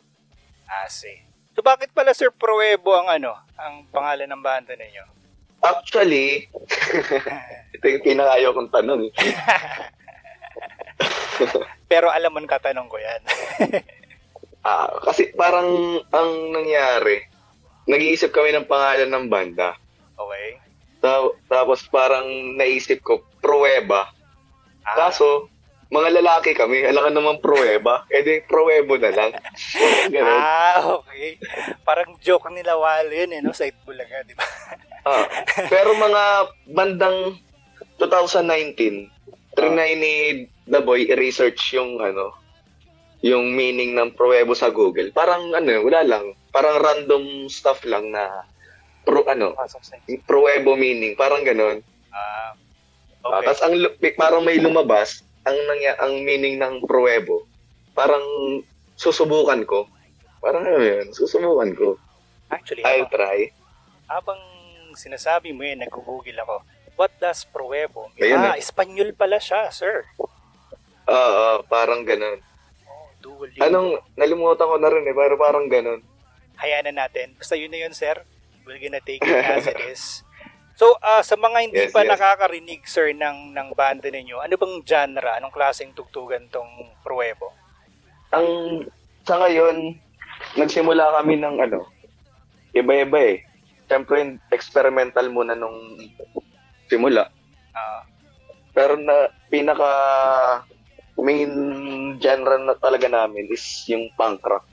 Ah, 0.66 0.86
see. 0.86 1.24
So 1.54 1.60
bakit 1.60 1.92
pala 1.92 2.12
Sir 2.12 2.30
Proebo 2.30 2.96
ang 2.96 3.08
ano, 3.10 3.36
ang 3.56 3.84
pangalan 3.90 4.26
ng 4.26 4.40
banda 4.40 4.74
ninyo? 4.74 5.04
Actually, 5.60 6.48
ito 7.76 7.86
yung 7.86 8.06
pinakayaw 8.06 8.52
kong 8.56 8.72
tanong. 8.72 9.00
eh. 9.06 9.12
Pero 11.92 12.08
alam 12.08 12.32
mo 12.32 12.40
katanong 12.42 12.88
ko 12.88 12.98
yan. 12.98 13.22
Ah, 14.60 14.92
kasi 15.00 15.32
parang 15.32 15.64
ang 16.12 16.32
nangyari, 16.52 17.24
nag-iisip 17.88 18.28
kami 18.28 18.52
ng 18.52 18.68
pangalan 18.68 19.08
ng 19.08 19.26
banda. 19.32 19.72
okay. 20.20 20.60
Ta- 21.00 21.32
tapos 21.48 21.88
parang 21.88 22.28
naisip 22.60 23.00
ko, 23.00 23.24
Prueba. 23.40 24.12
Ah, 24.84 24.96
Kaso, 25.00 25.48
mga 25.90 26.22
lalaki 26.22 26.54
kami, 26.54 26.86
alam 26.86 27.02
ka 27.02 27.12
naman 27.12 27.42
Prueba. 27.42 28.06
Eh 28.14 28.22
di, 28.22 28.42
Pruebo 28.46 28.98
na 28.98 29.10
lang. 29.10 29.32
Ganun. 30.14 30.40
ah, 30.40 31.02
okay. 31.02 31.42
Parang 31.82 32.14
joke 32.22 32.50
nila 32.54 32.78
Walo 32.78 33.10
yun 33.10 33.34
eh, 33.34 33.42
no? 33.42 33.54
Sa 33.54 33.66
Itbulaga, 33.66 34.22
di 34.26 34.38
ba? 34.38 34.46
Ah, 35.08 35.26
pero 35.72 35.98
mga 35.98 36.24
bandang 36.70 37.42
2019, 37.98 39.10
trinay 39.58 39.92
ni 39.98 40.14
The 40.70 40.86
Boy 40.86 41.10
i-research 41.10 41.74
yung 41.74 41.98
ano, 41.98 42.38
yung 43.26 43.58
meaning 43.58 43.98
ng 43.98 44.14
Pruebo 44.14 44.54
sa 44.54 44.70
Google. 44.70 45.10
Parang 45.10 45.52
ano, 45.58 45.82
wala 45.82 46.06
lang. 46.06 46.38
Parang 46.54 46.78
random 46.80 47.50
stuff 47.50 47.82
lang 47.86 48.14
na 48.14 48.46
pro 49.04 49.26
ano, 49.26 49.58
sa 49.66 49.82
Pruebo 50.30 50.78
meaning, 50.78 51.18
parang 51.18 51.42
ganun. 51.42 51.82
Ah, 52.14 52.54
Ah, 53.20 53.44
okay. 53.44 53.52
Tapos 53.52 53.62
ang 53.64 53.74
parang 54.16 54.44
may 54.44 54.58
lumabas, 54.60 55.24
ang 55.50 55.58
nangya, 55.66 55.98
ang 55.98 56.14
meaning 56.22 56.62
ng 56.62 56.86
Pruebo, 56.86 57.50
parang 57.98 58.22
susubukan 58.94 59.66
ko. 59.66 59.90
Parang 60.40 60.62
ano 60.62 60.80
yun, 60.80 61.10
susubukan 61.10 61.74
ko. 61.74 61.98
Actually, 62.54 62.86
I'll 62.86 63.10
habang, 63.10 63.12
try. 63.12 63.40
habang 64.06 64.42
sinasabi 64.94 65.52
mo 65.52 65.66
yan, 65.66 65.82
nag-google 65.82 66.38
ako. 66.46 66.62
What 67.00 67.16
does 67.18 67.48
mean? 67.48 68.12
Ayun 68.20 68.40
ah, 68.44 68.60
Espanyol 68.60 69.16
pala 69.16 69.40
siya, 69.40 69.72
sir. 69.72 70.04
Oo, 71.10 71.64
parang 71.66 72.06
ganun. 72.06 72.44
Oh, 72.86 73.08
dual 73.24 73.50
yun. 73.56 73.62
Anong, 73.66 73.90
nalimutan 74.20 74.68
ko 74.68 74.76
na 74.78 74.92
rin 74.92 75.08
eh, 75.08 75.16
pero 75.16 75.40
parang 75.40 75.66
ganun. 75.72 76.04
Hayaan 76.60 76.92
na 76.92 77.08
natin. 77.08 77.34
Basta 77.40 77.56
yun 77.56 77.72
na 77.72 77.88
yun, 77.88 77.96
sir. 77.96 78.20
We're 78.68 78.84
gonna 78.84 79.02
take 79.02 79.24
it 79.24 79.32
as 79.32 79.66
it 79.66 79.80
is. 79.92 80.22
So, 80.80 80.96
ah, 81.04 81.20
sa 81.20 81.36
mga 81.36 81.60
hindi 81.68 81.84
Yes, 81.84 81.92
pa 81.92 82.08
yes. 82.08 82.16
nakakarinig, 82.16 82.88
sir, 82.88 83.12
ng, 83.12 83.52
ng 83.52 83.70
banda 83.76 84.08
ninyo, 84.08 84.40
ano 84.40 84.56
bang 84.56 84.76
genre? 84.88 85.36
Anong 85.36 85.52
klaseng 85.52 85.92
tugtugan 85.92 86.48
tong 86.48 86.72
Proebo? 87.04 87.52
Ang, 88.32 88.48
sa 89.28 89.44
ngayon, 89.44 90.00
nagsimula 90.56 91.20
kami 91.20 91.36
ng 91.36 91.60
ano, 91.60 91.84
iba-iba 92.72 93.20
eh. 93.20 93.44
Siyempre, 93.92 94.40
experimental 94.56 95.28
muna 95.28 95.52
nung 95.52 96.00
simula. 96.88 97.28
Ah, 97.76 98.08
Pero 98.72 98.96
na, 98.96 99.28
pinaka 99.52 99.92
main 101.20 101.52
genre 102.24 102.56
na 102.56 102.80
talaga 102.80 103.12
namin 103.12 103.52
is 103.52 103.84
yung 103.92 104.08
punk 104.16 104.40
rock. 104.48 104.64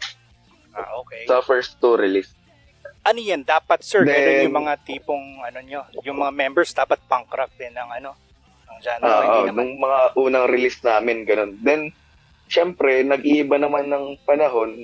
ah, 0.70 1.02
okay. 1.02 1.26
Sa 1.26 1.42
first 1.42 1.82
two 1.82 1.98
release. 1.98 2.30
Ano 3.06 3.20
yan? 3.22 3.46
Dapat, 3.46 3.86
sir, 3.86 4.02
ganun 4.02 4.18
Then- 4.18 4.44
yung 4.50 4.58
mga 4.66 4.74
tipong, 4.82 5.24
ano 5.46 5.58
nyo, 5.62 5.80
yung 6.02 6.18
mga 6.18 6.32
members, 6.34 6.74
dapat 6.74 6.98
punk 7.06 7.30
rock 7.30 7.54
din 7.54 7.70
ang 7.78 7.90
ano, 7.94 8.18
ang 8.66 8.78
genre. 8.82 9.06
Ah, 9.06 9.22
hindi 9.22 9.40
ah, 9.40 9.46
naman. 9.50 9.56
nung 9.62 9.74
mga 9.78 10.00
unang 10.18 10.46
release 10.50 10.78
namin, 10.82 11.22
ganun. 11.22 11.54
Then, 11.62 11.94
syempre, 12.50 13.06
nag-iiba 13.06 13.62
naman 13.62 13.86
ng 13.86 14.18
panahon. 14.26 14.74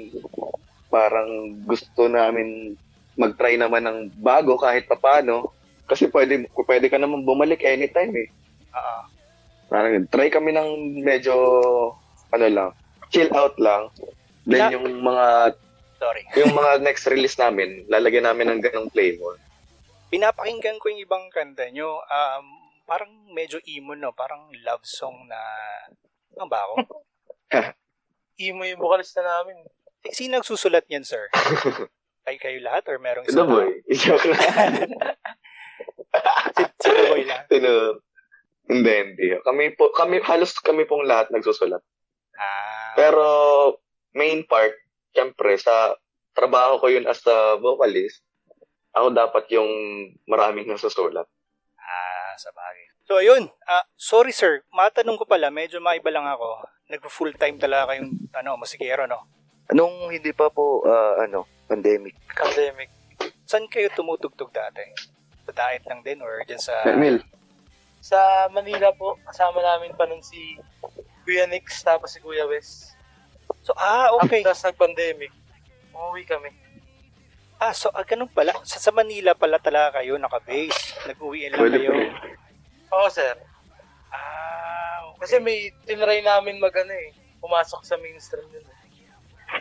Parang 0.86 1.58
gusto 1.66 2.06
namin 2.06 2.78
mag-try 3.18 3.58
naman 3.58 3.84
ng 3.84 3.98
bago 4.22 4.56
kahit 4.56 4.86
papano. 4.86 5.50
Kasi 5.84 6.08
pwede, 6.08 6.48
pwede 6.54 6.86
ka 6.88 6.96
naman 6.96 7.26
bumalik 7.26 7.66
anytime 7.66 8.14
eh. 8.16 8.28
Ah. 8.72 9.04
Parang 9.68 10.04
try 10.08 10.30
kami 10.30 10.54
ng 10.54 11.00
medyo, 11.04 11.34
ano 12.32 12.46
lang, 12.48 12.70
chill 13.12 13.28
out 13.34 13.56
lang. 13.60 13.88
Then 14.48 14.72
yung 14.78 14.86
mga, 15.00 15.56
sorry. 16.02 16.26
yung 16.34 16.50
mga 16.50 16.82
next 16.82 17.06
release 17.06 17.38
namin, 17.38 17.86
lalagyan 17.86 18.26
namin 18.26 18.50
ng 18.50 18.60
ganong 18.60 18.90
flavor. 18.90 19.38
Pinapakinggan 20.10 20.82
ko 20.82 20.90
yung 20.90 21.02
ibang 21.06 21.30
kanta 21.30 21.70
nyo. 21.70 22.02
Um, 22.10 22.46
parang 22.84 23.30
medyo 23.30 23.62
emo, 23.64 23.94
no? 23.94 24.10
Parang 24.12 24.50
love 24.66 24.82
song 24.82 25.30
na... 25.30 25.38
Ano 26.36 26.50
ba 26.50 26.66
ako? 26.66 26.74
Imo 28.42 28.66
yung 28.66 28.82
vocalista 28.82 29.22
namin. 29.22 29.62
Eh, 30.02 30.12
Sino 30.12 30.36
nagsusulat 30.36 30.90
niyan, 30.90 31.06
sir? 31.06 31.30
Ay, 32.28 32.38
kayo 32.38 32.58
lahat 32.62 32.86
or 32.90 32.98
merong 32.98 33.26
Ano 33.26 33.32
isang 33.32 33.48
boy? 33.50 33.68
Joke 34.02 34.26
lang. 34.30 34.42
Si, 36.54 36.62
si 36.82 36.88
The 36.90 37.02
Boy 37.10 37.22
lang. 37.26 37.42
Sino? 37.50 37.70
Hindi, 38.70 38.94
hindi. 38.94 39.26
Kami 39.42 39.74
po, 39.74 39.90
kami, 39.90 40.22
halos 40.22 40.54
kami 40.60 40.86
pong 40.86 41.08
lahat 41.08 41.32
nagsusulat. 41.34 41.82
Ah, 42.38 42.94
Pero, 42.94 43.24
main 44.14 44.46
part, 44.46 44.76
syempre, 45.12 45.56
sa 45.56 45.94
trabaho 46.32 46.80
ko 46.80 46.88
yun 46.88 47.04
as 47.04 47.20
a 47.28 47.56
vocalist, 47.60 48.24
ako 48.92 49.12
dapat 49.12 49.44
yung 49.52 49.70
maraming 50.26 50.68
nasusulat. 50.68 51.28
ah, 51.78 52.32
sa 52.36 52.48
bagay. 52.52 52.84
So, 53.04 53.20
ayun. 53.20 53.52
Ah, 53.68 53.84
sorry, 53.96 54.32
sir. 54.32 54.64
Matanong 54.72 55.20
ko 55.20 55.24
pala, 55.28 55.52
medyo 55.52 55.80
maiba 55.80 56.08
lang 56.08 56.24
ako. 56.24 56.64
Nag-full 56.88 57.32
time 57.36 57.60
talaga 57.60 57.92
kayong, 57.92 58.30
ano, 58.32 58.56
musikero, 58.56 59.04
no? 59.04 59.28
Nung 59.72 60.08
hindi 60.08 60.32
pa 60.32 60.48
po, 60.48 60.84
ah, 60.84 61.20
ano, 61.24 61.44
pandemic. 61.68 62.16
Pandemic. 62.32 62.88
Saan 63.44 63.68
kayo 63.68 63.92
tumutugtog 63.92 64.52
dati? 64.52 64.80
Sa 65.44 65.52
diet 65.52 65.84
lang 65.88 66.00
din 66.00 66.20
or 66.22 66.40
dyan 66.46 66.60
sa... 66.62 66.72
Emil, 66.88 67.20
Sa 68.02 68.18
Manila 68.50 68.90
po, 68.96 69.18
kasama 69.22 69.62
namin 69.62 69.94
pa 69.94 70.06
nun 70.10 70.22
si 70.24 70.58
Kuya 71.22 71.46
Nix 71.46 71.86
tapos 71.86 72.10
si 72.10 72.18
Kuya 72.18 72.50
Wes. 72.50 72.91
So, 73.62 73.72
ah, 73.74 74.10
okay. 74.18 74.42
Tapos 74.42 74.62
nag-pandemic, 74.64 75.30
umuwi 75.90 76.22
kami. 76.22 76.50
Ah, 77.56 77.70
so, 77.70 77.88
ah, 77.88 78.02
ganun 78.02 78.26
pala. 78.26 78.50
Sa, 78.62 78.78
sa 78.78 78.90
Manila 78.90 79.32
pala 79.32 79.56
talaga 79.56 80.02
kayo 80.02 80.18
naka-base. 80.18 80.98
Nag-uwi 81.06 81.46
lang 81.46 81.58
Pwede 81.58 81.78
kayo. 81.78 81.94
pa. 81.94 82.02
Oo, 82.92 83.06
sir. 83.06 83.38
Ah, 84.10 85.06
okay. 85.08 85.18
Kasi 85.22 85.34
may 85.38 85.58
tinry 85.82 86.20
namin 86.20 86.58
mag 86.58 86.74
ano 86.74 86.90
eh, 86.90 87.14
pumasok 87.38 87.80
sa 87.82 87.94
mainstream 87.96 88.44
yun. 88.50 88.62
eh. 88.62 88.78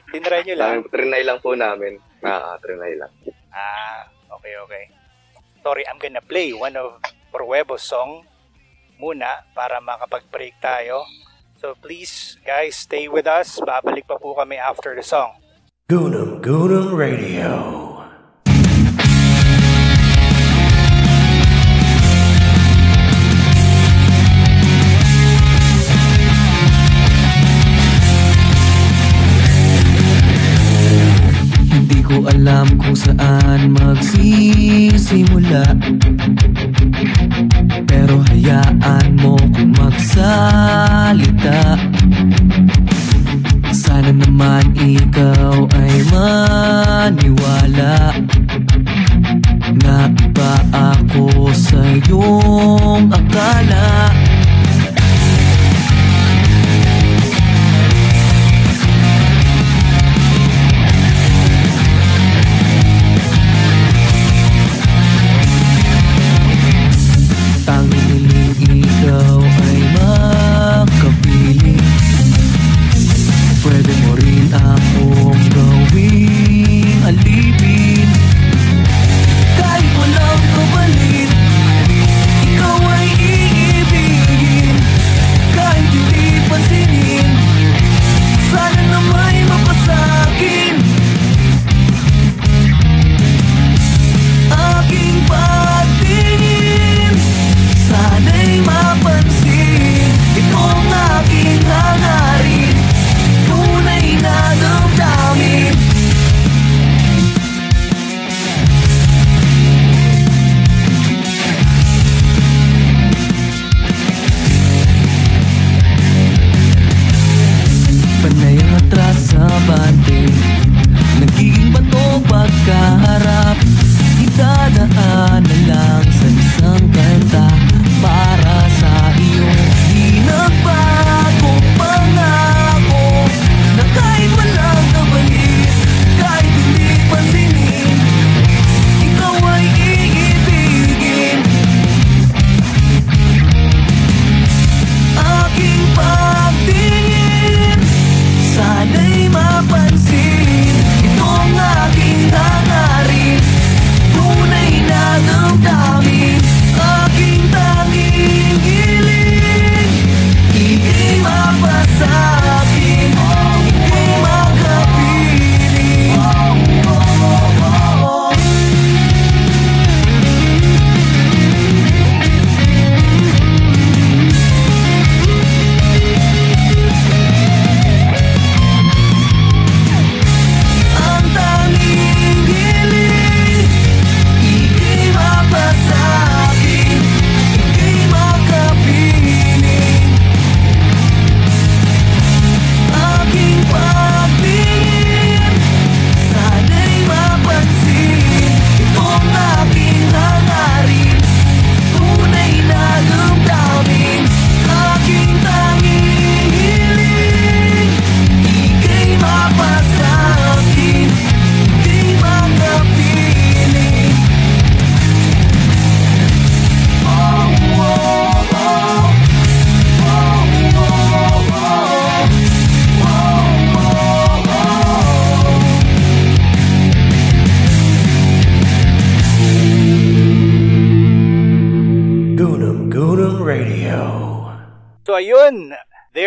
Tinry 0.09 0.39
nyo 0.43 0.55
lang. 0.57 0.71
Lang, 0.77 0.89
trinay 0.89 1.21
lang 1.21 1.39
po 1.39 1.53
namin. 1.53 2.01
Ah, 2.19 2.57
trinay 2.57 2.97
lang. 2.97 3.11
Ah, 3.49 4.09
okay, 4.31 4.57
okay. 4.57 4.83
Sorry, 5.61 5.85
I'm 5.85 6.01
gonna 6.01 6.23
play 6.23 6.51
one 6.51 6.73
of 6.73 6.97
Prohuevo's 7.29 7.85
song 7.85 8.25
muna 8.97 9.45
para 9.53 9.77
makapag-break 9.77 10.57
tayo. 10.57 11.05
So 11.61 11.77
please, 11.77 12.41
guys, 12.41 12.73
stay 12.73 13.05
with 13.05 13.29
us. 13.29 13.61
Babalik 13.61 14.09
pa 14.09 14.17
po 14.17 14.33
kami 14.33 14.57
after 14.57 14.97
the 14.97 15.05
song. 15.05 15.37
Goonam 15.85 16.41
Goonam 16.41 16.97
Radio. 16.97 17.77
ko 32.11 32.27
alam 32.27 32.75
kung 32.75 32.91
saan 32.91 33.71
magsisimula 33.71 35.63
pero 38.01 38.17
hayaan 38.33 39.13
mo 39.21 39.37
kung 39.53 39.77
magsalita. 39.77 41.77
Sana 43.69 44.09
naman 44.09 44.73
ikaw 44.73 45.69
ay 45.69 46.01
maniwala 46.09 48.17
Na 49.85 50.09
iba 50.09 50.53
ako 50.73 51.53
sa 51.53 51.77
iyong 51.77 53.13
akala 53.13 54.09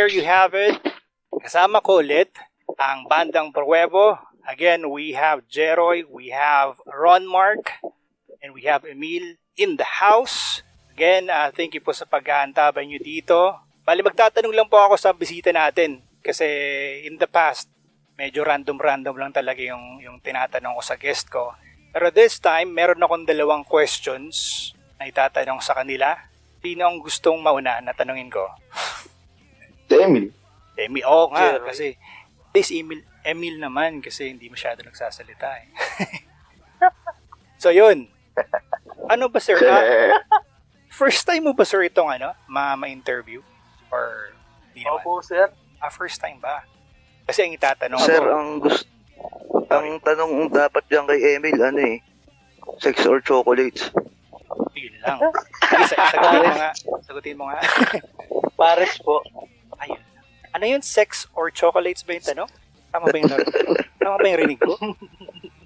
there 0.05 0.21
you 0.21 0.29
have 0.29 0.53
it. 0.53 0.77
Kasama 1.33 1.81
ko 1.81 2.05
ulit 2.05 2.29
ang 2.77 3.09
bandang 3.09 3.49
Pruebo. 3.49 4.21
Again, 4.45 4.93
we 4.93 5.17
have 5.17 5.49
Jeroy, 5.49 6.05
we 6.05 6.29
have 6.29 6.77
Ron 6.85 7.25
Mark, 7.25 7.81
and 8.45 8.53
we 8.53 8.69
have 8.69 8.85
Emil 8.85 9.41
in 9.57 9.81
the 9.81 10.05
house. 10.05 10.61
Again, 10.93 11.33
uh, 11.33 11.49
thank 11.57 11.73
you 11.73 11.81
po 11.81 11.97
sa 11.97 12.05
pag-aantabay 12.05 12.85
nyo 12.85 13.01
dito. 13.01 13.57
Bali, 13.81 14.05
magtatanong 14.05 14.53
lang 14.53 14.69
po 14.69 14.77
ako 14.77 15.01
sa 15.01 15.17
bisita 15.17 15.49
natin. 15.57 16.05
Kasi 16.21 16.45
in 17.09 17.17
the 17.17 17.25
past, 17.25 17.73
medyo 18.21 18.45
random-random 18.45 19.17
lang 19.17 19.33
talaga 19.33 19.65
yung, 19.65 20.05
yung 20.05 20.21
tinatanong 20.21 20.77
ko 20.77 20.83
sa 20.85 21.01
guest 21.01 21.33
ko. 21.33 21.57
Pero 21.97 22.13
this 22.13 22.37
time, 22.45 22.77
meron 22.77 23.01
akong 23.01 23.25
dalawang 23.25 23.65
questions 23.65 24.69
na 25.01 25.09
itatanong 25.09 25.65
sa 25.65 25.73
kanila. 25.73 26.29
Sino 26.61 26.93
ang 26.93 27.01
gustong 27.01 27.41
mauna 27.41 27.81
na 27.81 27.97
tanungin 27.97 28.29
ko? 28.29 28.45
Si 29.89 29.95
Emil. 29.97 30.27
Emil, 30.75 31.05
oo 31.07 31.31
nga, 31.31 31.59
Jeroy. 31.59 31.67
kasi 31.71 31.87
this 32.51 32.71
Emil, 32.75 33.01
Emil 33.23 33.57
naman 33.63 34.03
kasi 34.03 34.33
hindi 34.33 34.51
masyado 34.51 34.83
nagsasalita 34.83 35.49
eh. 35.63 35.69
so 37.63 37.71
yun. 37.71 38.11
Ano 39.07 39.31
ba 39.31 39.39
sir? 39.39 39.57
Ah, 39.65 40.21
first 41.01 41.23
time 41.27 41.47
mo 41.47 41.53
ba 41.55 41.65
sir 41.65 41.85
itong 41.87 42.11
ano, 42.11 42.35
ma- 42.51 42.77
ma-interview? 42.77 43.41
Or 43.89 44.35
di 44.75 44.83
naman? 44.83 45.03
Opo, 45.05 45.23
sir. 45.23 45.51
Ah, 45.79 45.93
first 45.93 46.19
time 46.19 46.41
ba? 46.43 46.67
Kasi 47.25 47.49
ang 47.49 47.53
itatanong 47.57 48.01
Sir, 48.05 48.21
ko, 48.21 48.29
ang 48.37 48.49
gusto... 48.61 48.85
Ang 49.73 49.97
tanong 50.05 50.53
dapat 50.53 50.85
dyan 50.93 51.09
kay 51.09 51.41
Emil, 51.41 51.57
ano 51.57 51.81
eh, 51.81 51.99
sex 52.77 53.09
or 53.09 53.25
chocolates? 53.25 53.89
yun 54.75 54.95
lang. 55.03 55.19
Sige, 55.71 55.85
sagutin 55.89 56.43
mo 56.45 56.55
nga. 56.55 56.71
Sagutin 57.07 57.37
mo 57.39 57.45
nga. 57.49 57.61
Pares 58.59 58.95
po. 59.01 59.23
Ano 60.55 60.71
yun? 60.71 60.87
Sex 60.87 61.27
or 61.35 61.51
chocolates 61.51 62.07
ba 62.07 62.15
yung 62.15 62.23
tanong? 62.23 62.51
Tama 62.95 63.11
ba 63.11 63.17
yung, 63.19 63.27
tama 63.99 64.17
ba 64.23 64.27
yung 64.31 64.41
rinig 64.47 64.63
ko? 64.63 64.79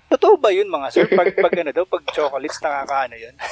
Totoo 0.08 0.40
ba 0.40 0.48
yun 0.48 0.72
mga 0.72 0.88
sir? 0.88 1.04
Pag, 1.12 1.36
pag 1.36 1.52
ano 1.60 1.70
daw, 1.76 1.84
pag 1.84 2.00
chocolates 2.16 2.56
nakakaano 2.64 3.20
yun? 3.20 3.36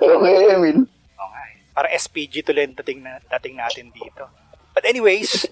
Pero 0.00 0.16
kay 0.24 0.56
Emil, 0.56 0.88
Oo 1.20 1.28
nga 1.28 1.42
eh. 1.52 1.60
Para 1.76 1.92
SPG 1.92 2.40
tuloy 2.40 2.64
ang 2.64 2.76
dating, 2.80 3.04
na, 3.04 3.20
dating 3.36 3.60
natin 3.60 3.92
dito. 3.92 4.32
But 4.72 4.88
anyways, 4.88 5.44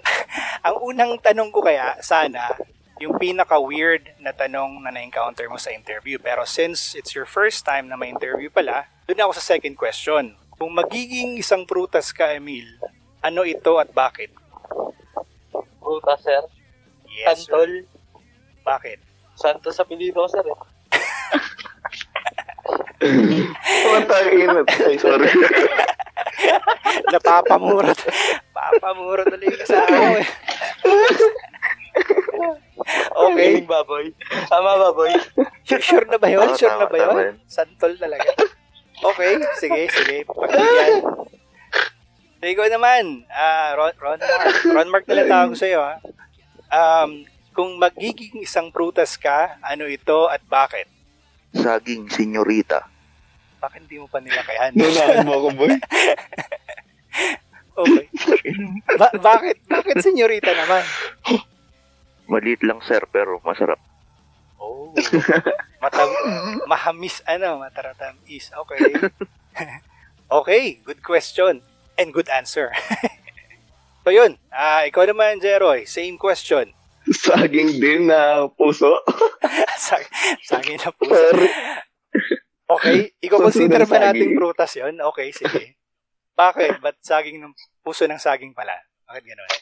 ang 0.66 0.78
unang 0.78 1.18
tanong 1.18 1.50
ko 1.50 1.66
kaya, 1.66 1.98
sana, 1.98 2.54
yung 3.02 3.18
pinaka-weird 3.18 4.22
na 4.22 4.30
tanong 4.30 4.78
na 4.82 4.94
na-encounter 4.94 5.50
mo 5.50 5.58
sa 5.58 5.74
interview. 5.74 6.22
Pero 6.22 6.46
since 6.46 6.94
it's 6.94 7.18
your 7.18 7.26
first 7.26 7.66
time 7.66 7.90
na 7.90 7.98
may 7.98 8.14
interview 8.14 8.50
pala, 8.50 8.86
doon 9.10 9.26
ako 9.26 9.32
sa 9.38 9.58
second 9.58 9.74
question. 9.74 10.38
Kung 10.58 10.74
magiging 10.74 11.38
isang 11.38 11.62
prutas 11.62 12.10
ka, 12.10 12.34
Emil, 12.34 12.66
ano 13.22 13.46
ito 13.46 13.78
at 13.78 13.94
bakit? 13.94 14.34
Puta, 15.78 16.18
sir. 16.18 16.42
Yes, 17.06 17.46
sir. 17.46 17.54
Santol. 17.54 17.72
Bakit? 18.66 18.98
Santos 19.38 19.78
sa 19.78 19.86
pilido 19.86 20.26
ko, 20.26 20.28
sir. 20.28 20.42
Eh. 20.42 20.58
Pumatangin 23.86 24.66
Ay, 24.66 24.98
sorry. 24.98 25.30
Napapamura. 27.14 27.94
Papamura 28.56 29.22
yung 29.30 29.58
kasama 29.62 30.18
eh. 30.18 30.26
Okay. 33.18 33.62
Baboy. 33.62 34.10
Tama 34.50 34.70
baboy. 34.90 35.12
Sure, 35.66 35.82
sure 35.82 36.06
na 36.06 36.18
ba 36.18 36.26
yun? 36.30 36.42
Oo, 36.42 36.56
Sure 36.58 36.76
na 36.78 36.86
ba 36.90 36.96
yun. 36.98 37.38
Santol 37.46 37.94
talaga. 37.98 38.26
Okay, 38.98 39.32
sige, 39.58 39.82
sige. 39.88 40.16
Pagbigyan. 40.26 40.92
Ikaw 42.38 42.66
naman, 42.70 43.26
ah, 43.30 43.74
Ron, 43.74 43.94
Ron 43.98 44.18
Mark. 44.18 44.56
Ron 44.62 44.88
Mark 44.90 45.04
na 45.06 45.14
lang 45.18 45.28
tawag 45.28 45.48
ko 45.54 45.56
sa'yo, 45.58 45.80
ha? 45.82 45.94
Um, 46.70 47.26
kung 47.50 47.74
magiging 47.74 48.38
isang 48.38 48.70
prutas 48.70 49.18
ka, 49.18 49.58
ano 49.58 49.90
ito 49.90 50.30
at 50.30 50.38
bakit? 50.46 50.86
Saging, 51.50 52.06
senyorita. 52.06 52.86
Bakit 53.58 53.90
hindi 53.90 53.98
mo 53.98 54.06
pa 54.06 54.22
nilakayan? 54.22 54.70
Nunahan 54.78 55.26
mo 55.26 55.32
ako, 55.34 55.48
boy. 55.58 55.72
Okay. 57.78 58.06
Ba- 58.94 59.18
bakit? 59.18 59.58
Bakit 59.66 60.02
senyorita 60.02 60.50
naman? 60.54 60.82
Maliit 62.26 62.62
lang, 62.62 62.78
sir, 62.82 63.02
pero 63.10 63.42
masarap. 63.42 63.78
Oh. 64.58 64.90
Matam 65.78 66.10
mahamis 66.70 67.22
ano, 67.24 67.62
mataratamis. 67.62 68.50
Okay. 68.50 68.82
okay, 70.42 70.64
good 70.82 71.00
question 71.02 71.62
and 71.94 72.08
good 72.10 72.28
answer. 72.28 72.74
so 74.04 74.10
yun, 74.10 74.36
ah 74.50 74.82
ikaw 74.84 75.06
naman, 75.06 75.38
Jeroy, 75.38 75.86
same 75.86 76.18
question. 76.18 76.74
Saging 77.08 77.80
din 77.80 78.10
na 78.10 78.50
puso. 78.52 79.00
sa 79.80 79.96
saging 80.44 80.76
na 80.82 80.92
puso. 80.92 81.16
Okay, 82.68 83.16
ikaw 83.24 83.40
Puso 83.40 83.64
consider 83.64 83.88
ba 83.88 84.12
nating 84.12 84.36
prutas 84.36 84.76
yun? 84.76 85.00
Okay, 85.00 85.32
sige. 85.32 85.80
Bakit? 86.36 86.84
Ba't 86.84 87.00
saging 87.00 87.40
ng 87.40 87.56
puso 87.80 88.04
ng 88.04 88.20
saging 88.20 88.52
pala? 88.52 88.76
Bakit 89.08 89.24
gano'n? 89.24 89.52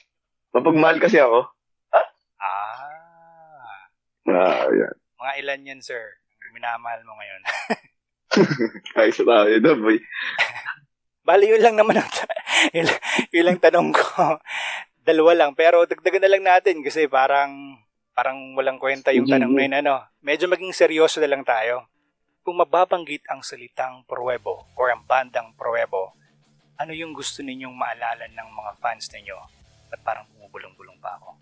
mapagmahal 0.56 0.96
kasi 0.96 1.20
ako. 1.20 1.52
Ah, 4.26 4.62
Ah, 4.62 4.68
yan. 4.68 4.94
mga 5.16 5.32
ilan 5.40 5.60
yan, 5.66 5.80
sir? 5.80 6.18
Minamahal 6.50 7.02
mo 7.02 7.14
ngayon. 7.14 7.42
Ay, 8.98 9.10
sa 9.10 9.22
tayo 9.22 9.54
na, 9.56 9.72
boy. 9.74 9.98
Bali, 11.20 11.46
yun 11.48 11.58
lang 11.60 11.74
naman 11.74 11.98
ang, 11.98 12.10
yun, 12.76 12.86
yun 13.30 13.44
lang 13.44 13.58
tanong 13.58 13.90
ko. 13.90 14.38
Dalawa 15.00 15.32
lang. 15.34 15.50
Pero 15.52 15.82
dagdagan 15.84 16.22
na 16.22 16.30
lang 16.30 16.44
natin 16.44 16.80
kasi 16.80 17.06
parang, 17.06 17.76
parang 18.12 18.54
walang 18.54 18.78
kwenta 18.78 19.10
yung 19.10 19.26
tanong 19.26 19.52
na 19.52 19.62
yun, 19.62 19.74
ano. 19.76 19.94
Medyo 20.20 20.46
maging 20.46 20.70
seryoso 20.72 21.18
na 21.18 21.28
lang 21.28 21.42
tayo. 21.42 21.86
Kung 22.40 22.56
mababanggit 22.56 23.26
ang 23.26 23.42
salitang 23.42 24.06
Pruebo 24.06 24.70
or 24.74 24.88
ang 24.88 25.02
bandang 25.02 25.50
Pruebo, 25.52 26.14
ano 26.76 26.92
yung 26.92 27.10
gusto 27.10 27.42
ninyong 27.42 27.74
maalala 27.74 28.26
ng 28.26 28.48
mga 28.48 28.72
fans 28.78 29.10
ninyo? 29.10 29.34
At 29.90 29.98
parang 30.00 30.30
bumubulong-bulong 30.30 30.98
pa 30.98 31.18
ako. 31.18 31.34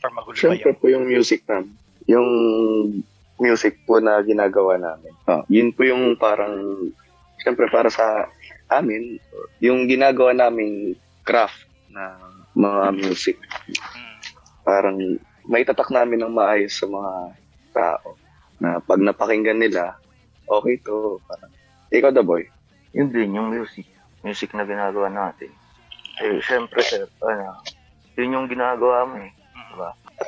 Or 0.00 0.10
magulo 0.10 0.32
ba 0.32 0.40
Siyempre 0.40 0.72
yun? 0.72 0.80
po 0.80 0.86
yung 0.88 1.04
music 1.04 1.44
namin. 1.44 1.76
Yung 2.10 2.28
music 3.38 3.78
po 3.86 4.02
na 4.02 4.18
ginagawa 4.20 4.76
namin. 4.76 5.14
Ah, 5.30 5.46
yun 5.46 5.70
po 5.70 5.86
yung 5.86 6.18
parang, 6.18 6.58
siyempre 7.40 7.70
para 7.70 7.88
sa 7.88 8.26
amin, 8.68 9.16
yung 9.62 9.86
ginagawa 9.86 10.34
naming 10.34 10.98
craft 11.22 11.70
na 11.88 12.18
mga 12.58 12.82
music. 12.98 13.38
Parang 14.66 14.98
may 15.48 15.62
tatak 15.64 15.88
namin 15.88 16.20
ng 16.20 16.34
maayos 16.34 16.74
sa 16.74 16.86
mga 16.86 17.12
tao. 17.72 18.18
Na 18.60 18.76
pag 18.82 19.00
napakinggan 19.00 19.56
nila, 19.56 19.96
okay 20.44 20.76
to. 20.84 21.16
Parang, 21.24 21.50
ikaw 21.88 22.12
the 22.12 22.20
boy. 22.20 22.44
Yun 22.92 23.08
din, 23.08 23.38
yung 23.38 23.48
music. 23.48 23.86
Music 24.20 24.52
na 24.52 24.68
ginagawa 24.68 25.08
natin. 25.08 25.48
Eh, 26.20 26.42
syempre, 26.44 26.84
sir, 26.84 27.08
ano, 27.24 27.56
yun 28.20 28.36
yung 28.36 28.46
ginagawa 28.50 29.08
mo 29.08 29.16
eh. 29.24 29.32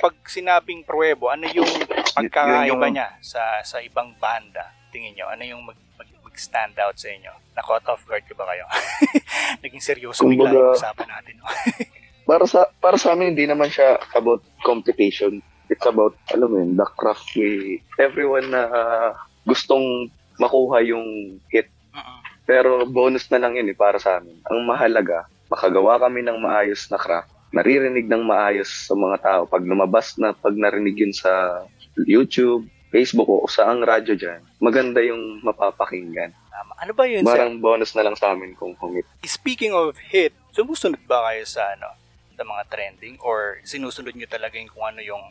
Kapag 0.02 0.18
sinabing 0.26 0.82
Pruebo, 0.82 1.30
ano 1.30 1.46
yung 1.46 1.62
pagkakaiba 2.10 2.66
yung- 2.66 2.90
niya 2.90 3.14
sa 3.22 3.62
sa 3.62 3.78
ibang 3.78 4.10
banda? 4.18 4.74
Tingin 4.90 5.14
nyo, 5.14 5.30
ano 5.30 5.46
yung 5.46 5.62
mag, 5.62 5.78
mag, 5.94 6.10
mag-stand 6.26 6.74
out 6.82 6.98
sa 6.98 7.06
inyo? 7.06 7.30
Na-caught 7.54 7.86
off 7.86 8.02
guard 8.02 8.26
ko 8.26 8.34
ba 8.34 8.50
kayo? 8.50 8.66
Naging 9.62 9.78
seryoso 9.78 10.26
bigla 10.26 10.50
yung 10.50 10.74
usapan 10.74 11.06
natin. 11.06 11.38
no? 11.38 11.46
Para 12.26 12.50
sa 12.50 12.66
para 12.82 12.98
sa 12.98 13.14
amin, 13.14 13.38
hindi 13.38 13.46
naman 13.46 13.70
siya 13.70 14.02
about 14.18 14.42
competition. 14.66 15.38
It's 15.70 15.86
about, 15.86 16.18
alam 16.34 16.50
mo 16.50 16.58
yun, 16.58 16.74
the 16.74 16.86
craft 16.98 17.30
way. 17.38 17.78
Everyone 18.02 18.50
na 18.50 18.62
ah, 18.74 19.10
gustong 19.46 20.10
makuha 20.42 20.82
yung 20.82 21.38
hit 21.46 21.70
Mm-mm. 21.94 22.18
Pero 22.42 22.82
bonus 22.90 23.30
na 23.30 23.38
lang 23.38 23.54
yun 23.54 23.70
eh, 23.70 23.76
para 23.78 24.02
sa 24.02 24.18
amin. 24.18 24.34
Ang 24.50 24.66
mahalaga, 24.66 25.30
makagawa 25.46 26.02
kami 26.02 26.26
ng 26.26 26.42
maayos 26.42 26.90
na 26.90 26.98
craft. 26.98 27.30
Naririnig 27.52 28.08
ng 28.08 28.24
maayos 28.24 28.88
sa 28.88 28.96
mga 28.96 29.16
tao. 29.20 29.42
Pag 29.44 29.62
lumabas 29.68 30.16
na, 30.16 30.32
pag 30.32 30.56
narinig 30.56 30.96
yun 30.96 31.12
sa 31.12 31.62
YouTube, 32.08 32.64
Facebook 32.92 33.28
o 33.28 33.48
saang 33.48 33.80
radyo 33.80 34.12
dyan, 34.16 34.40
maganda 34.60 35.00
yung 35.00 35.40
mapapakinggan. 35.40 36.32
Tama. 36.52 36.72
Ano 36.76 36.92
ba 36.92 37.04
yun? 37.08 37.24
Parang 37.24 37.56
bonus 37.56 37.96
na 37.96 38.04
lang 38.04 38.16
sa 38.16 38.36
amin 38.36 38.52
kung 38.56 38.76
humit. 38.76 39.08
Speaking 39.24 39.72
of 39.72 39.96
hit, 39.96 40.36
sumusunod 40.52 41.00
ba 41.08 41.32
kayo 41.32 41.44
sa 41.48 41.72
ano 41.72 41.96
sa 42.36 42.44
mga 42.44 42.62
trending 42.68 43.16
or 43.24 43.60
sinusunod 43.64 44.12
nyo 44.12 44.28
talaga 44.28 44.60
yung 44.60 44.68
kung 44.68 44.84
ano 44.84 45.00
yung 45.00 45.24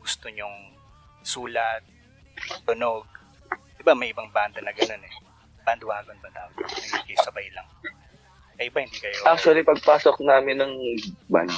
gusto 0.00 0.28
nyong 0.28 0.76
sulat, 1.24 1.80
tunog? 2.68 3.08
Diba 3.80 3.96
may 3.96 4.12
ibang 4.12 4.28
banda 4.28 4.60
na 4.60 4.76
ganun 4.76 5.04
eh. 5.04 5.14
Bandwagon 5.64 6.20
ba 6.20 6.28
tawag? 6.30 6.54
Nakikisabay 6.62 7.48
lang. 7.56 7.68
Eh 8.56 8.68
iba 8.72 8.78
hindi 8.80 8.98
kayo. 8.98 9.16
Actually, 9.28 9.62
pagpasok 9.62 10.20
namin 10.24 10.60
ng 10.60 10.72
band, 11.28 11.52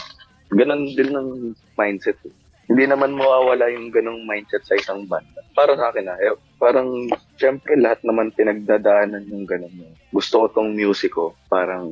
ganun 0.50 0.88
din 0.92 1.10
ng 1.14 1.28
mindset. 1.78 2.18
eh. 2.26 2.34
Hindi 2.68 2.84
naman 2.84 3.16
mawawala 3.16 3.72
yung 3.72 3.88
ganong 3.88 4.28
mindset 4.28 4.60
sa 4.66 4.76
isang 4.76 5.08
banda. 5.08 5.40
Para 5.56 5.72
sa 5.72 5.88
akin 5.88 6.10
ah, 6.10 6.18
eh, 6.20 6.36
parang 6.60 7.08
syempre 7.40 7.78
lahat 7.80 8.04
naman 8.04 8.34
pinagdadaanan 8.36 9.24
yung 9.30 9.48
ganun. 9.48 9.72
Gusto 10.12 10.44
ko 10.44 10.46
tong 10.52 10.76
music 10.76 11.16
ko, 11.16 11.32
parang 11.48 11.88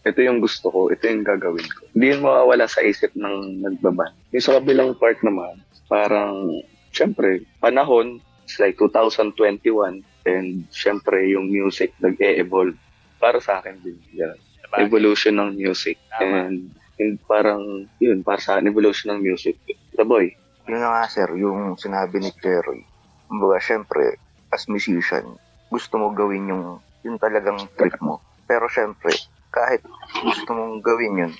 ito 0.00 0.18
yung 0.24 0.40
gusto 0.40 0.72
ko, 0.72 0.80
ito 0.88 1.04
yung 1.04 1.22
gagawin 1.22 1.68
ko. 1.68 1.82
Hindi 1.92 2.06
yun 2.16 2.24
mawawala 2.24 2.64
sa 2.66 2.80
isip 2.80 3.12
ng 3.14 3.60
nagbaban. 3.62 4.16
Yung 4.32 4.42
sa 4.42 4.56
kabilang 4.58 4.96
part 4.96 5.20
naman, 5.20 5.60
parang 5.86 6.48
syempre, 6.90 7.44
panahon, 7.60 8.18
it's 8.42 8.58
like 8.58 8.80
2021, 8.80 10.02
and 10.26 10.48
syempre 10.72 11.30
yung 11.30 11.52
music 11.52 11.92
nag-e-evolve. 12.00 12.74
Para 13.20 13.38
sa 13.38 13.60
akin 13.60 13.76
din, 13.84 14.00
yan 14.16 14.34
Sabagay. 14.64 14.86
evolution 14.88 15.34
ng 15.36 15.50
music. 15.60 16.00
Tama. 16.08 16.24
And, 16.48 16.72
and 16.96 17.14
parang, 17.28 17.90
yun, 18.00 18.24
para 18.24 18.40
sa 18.40 18.56
akin, 18.56 18.72
evolution 18.72 19.12
ng 19.12 19.20
music. 19.20 19.60
The 19.98 20.06
boy. 20.06 20.32
Yun 20.70 20.80
na 20.80 20.88
nga, 20.88 21.04
sir, 21.10 21.28
yung 21.36 21.76
sinabi 21.76 22.22
ni 22.22 22.30
Jeroy. 22.38 22.80
Kumbaga, 23.28 23.58
syempre, 23.60 24.16
as 24.50 24.66
musician, 24.70 25.36
gusto 25.68 25.94
mo 25.98 26.14
gawin 26.16 26.50
yung, 26.50 26.64
yung 27.04 27.18
talagang 27.20 27.60
trip 27.76 27.98
mo. 28.00 28.22
Pero 28.48 28.66
syempre, 28.66 29.14
kahit 29.50 29.82
gusto 30.22 30.50
mong 30.54 30.82
gawin 30.82 31.26
yun, 31.26 31.32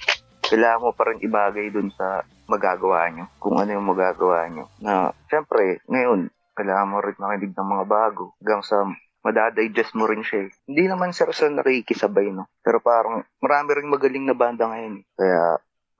kailangan 0.46 0.82
mo 0.82 0.90
pa 0.90 1.06
rin 1.06 1.22
ibagay 1.22 1.70
dun 1.70 1.94
sa 1.94 2.26
magagawa 2.50 3.06
nyo. 3.14 3.24
Kung 3.38 3.62
ano 3.62 3.70
yung 3.70 3.86
magagawa 3.86 4.50
nyo. 4.50 4.66
Na, 4.82 5.14
syempre, 5.30 5.78
ngayon, 5.86 6.30
kailangan 6.58 6.90
mo 6.90 6.98
rin 6.98 7.16
makinig 7.18 7.54
ng 7.54 7.68
mga 7.78 7.84
bago. 7.86 8.34
Hanggang 8.42 8.62
sa 8.66 8.82
madadigest 9.20 9.92
mo 9.96 10.08
rin 10.08 10.24
siya. 10.24 10.48
eh. 10.48 10.50
Hindi 10.68 10.84
naman 10.88 11.12
sir 11.12 11.28
sa 11.32 11.48
nakikisabay, 11.48 12.32
no? 12.32 12.48
Pero 12.64 12.80
parang 12.80 13.24
marami 13.40 13.70
rin 13.76 13.88
magaling 13.88 14.24
na 14.26 14.36
banda 14.36 14.68
ngayon. 14.68 15.00
eh. 15.00 15.04
Kaya, 15.16 15.40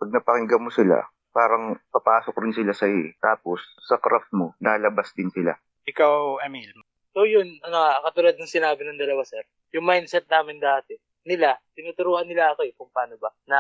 pag 0.01 0.11
napakinggan 0.11 0.65
mo 0.65 0.71
sila, 0.73 1.05
parang 1.31 1.79
papasok 1.93 2.35
rin 2.41 2.55
sila 2.57 2.73
sa 2.73 2.89
iyo. 2.89 3.13
Tapos, 3.21 3.61
sa 3.85 4.01
craft 4.01 4.33
mo, 4.33 4.57
lalabas 4.59 5.13
din 5.15 5.29
sila. 5.31 5.55
Ikaw, 5.87 6.43
Emil. 6.45 6.73
So 7.11 7.27
yun, 7.27 7.59
ano, 7.67 7.79
katulad 8.07 8.39
ng 8.39 8.47
sinabi 8.47 8.87
ng 8.87 9.01
dalawa 9.01 9.27
sir, 9.27 9.43
yung 9.75 9.83
mindset 9.83 10.31
namin 10.31 10.63
dati, 10.63 10.95
nila, 11.27 11.59
tinuturuan 11.75 12.25
nila 12.25 12.55
ako 12.55 12.61
eh 12.65 12.73
kung 12.79 12.89
paano 12.95 13.19
ba, 13.19 13.35
na 13.51 13.59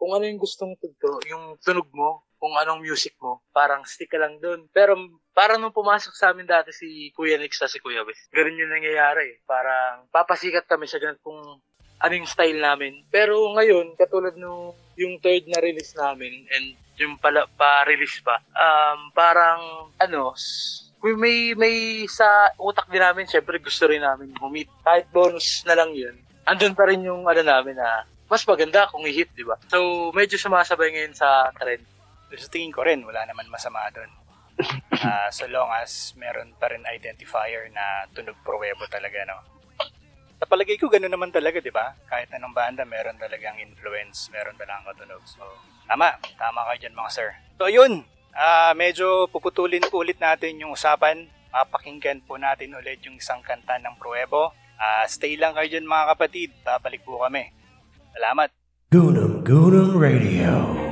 kung 0.00 0.16
ano 0.16 0.24
yung 0.24 0.40
gustong 0.40 0.72
tugto, 0.80 1.20
yung 1.28 1.60
tunog 1.60 1.86
mo, 1.92 2.24
kung 2.38 2.54
anong 2.54 2.80
music 2.80 3.18
mo, 3.18 3.42
parang 3.50 3.82
stick 3.84 4.14
ka 4.14 4.18
lang 4.18 4.38
dun. 4.38 4.70
Pero 4.70 4.94
parang 5.34 5.58
nung 5.58 5.74
pumasok 5.74 6.14
sa 6.14 6.30
amin 6.30 6.46
dati 6.46 6.70
si 6.70 7.10
Kuya 7.12 7.36
Nix 7.36 7.58
at 7.60 7.70
si 7.70 7.82
Kuya 7.82 8.06
Wes, 8.06 8.30
ganun 8.30 8.58
yung 8.58 8.72
nangyayari. 8.72 9.42
Parang 9.44 10.06
papasikat 10.08 10.64
kami 10.70 10.86
sa 10.86 11.02
ganun 11.02 11.20
kung 11.20 11.38
ano 11.98 12.12
yung 12.14 12.30
style 12.30 12.58
namin. 12.62 13.02
Pero 13.10 13.52
ngayon, 13.58 13.98
katulad 13.98 14.38
nung 14.38 14.74
yung 14.94 15.18
third 15.18 15.46
na 15.50 15.58
release 15.58 15.94
namin 15.98 16.46
and 16.54 16.78
yung 16.98 17.14
pala, 17.18 17.46
pa-release 17.54 18.22
pa, 18.26 18.42
um, 18.58 19.14
parang, 19.14 19.90
ano, 20.02 20.34
kung 20.98 21.14
may, 21.14 21.54
may 21.54 22.02
sa 22.10 22.50
utak 22.58 22.90
din 22.90 23.02
namin, 23.02 23.30
syempre 23.30 23.62
gusto 23.62 23.86
rin 23.86 24.02
namin 24.02 24.34
humit. 24.42 24.66
Kahit 24.82 25.06
bonus 25.14 25.62
na 25.62 25.78
lang 25.78 25.94
yun, 25.94 26.18
andun 26.42 26.74
pa 26.74 26.90
rin 26.90 27.06
yung 27.06 27.26
ano 27.30 27.42
namin 27.42 27.78
na 27.78 28.02
mas 28.28 28.42
maganda 28.44 28.90
kung 28.90 29.06
i-hit, 29.06 29.30
di 29.32 29.46
ba? 29.46 29.56
So, 29.70 30.10
medyo 30.12 30.36
sumasabay 30.36 30.92
ngayon 30.92 31.16
sa 31.16 31.54
trend. 31.56 31.80
Sa 32.36 32.50
tingin 32.52 32.74
ko 32.74 32.84
rin, 32.84 33.00
wala 33.06 33.24
naman 33.24 33.48
masama 33.48 33.88
doon. 33.92 34.10
Ah, 34.98 35.30
so 35.30 35.46
long 35.46 35.70
as 35.78 36.10
meron 36.18 36.50
pa 36.58 36.66
rin 36.66 36.82
identifier 36.90 37.70
na 37.70 38.10
tunog 38.10 38.34
pruwebo 38.42 38.82
talaga, 38.90 39.22
no? 39.22 39.38
Sa 40.38 40.46
palagay 40.46 40.74
ko, 40.74 40.90
gano'n 40.90 41.10
naman 41.10 41.30
talaga, 41.30 41.62
di 41.62 41.70
ba? 41.70 41.94
Kahit 42.10 42.34
anong 42.34 42.54
banda, 42.54 42.82
meron 42.82 43.18
talagang 43.18 43.58
influence, 43.62 44.30
meron 44.34 44.58
talagang 44.58 44.86
katunog. 44.90 45.22
So, 45.26 45.42
tama. 45.86 46.18
Tama 46.38 46.66
kayo 46.66 46.78
dyan, 46.82 46.98
mga 46.98 47.10
sir. 47.10 47.30
So, 47.58 47.70
yun. 47.70 48.02
Ah, 48.34 48.74
medyo 48.74 49.26
puputulin 49.30 49.86
po 49.86 50.02
ulit 50.02 50.18
natin 50.22 50.58
yung 50.62 50.74
usapan. 50.74 51.26
Papakinggan 51.50 52.22
po 52.22 52.38
natin 52.38 52.74
ulit 52.74 53.02
yung 53.02 53.18
isang 53.18 53.42
kanta 53.42 53.82
ng 53.82 53.98
Pruebo. 53.98 54.54
Ah, 54.78 55.02
stay 55.10 55.34
lang 55.34 55.58
kayo 55.58 55.66
dyan, 55.66 55.90
mga 55.90 56.14
kapatid. 56.14 56.50
Babalik 56.62 57.02
po 57.02 57.18
kami. 57.22 57.50
Salamat. 58.14 58.50
Goonum 58.94 59.42
Goonum 59.42 59.98
Radio. 59.98 60.87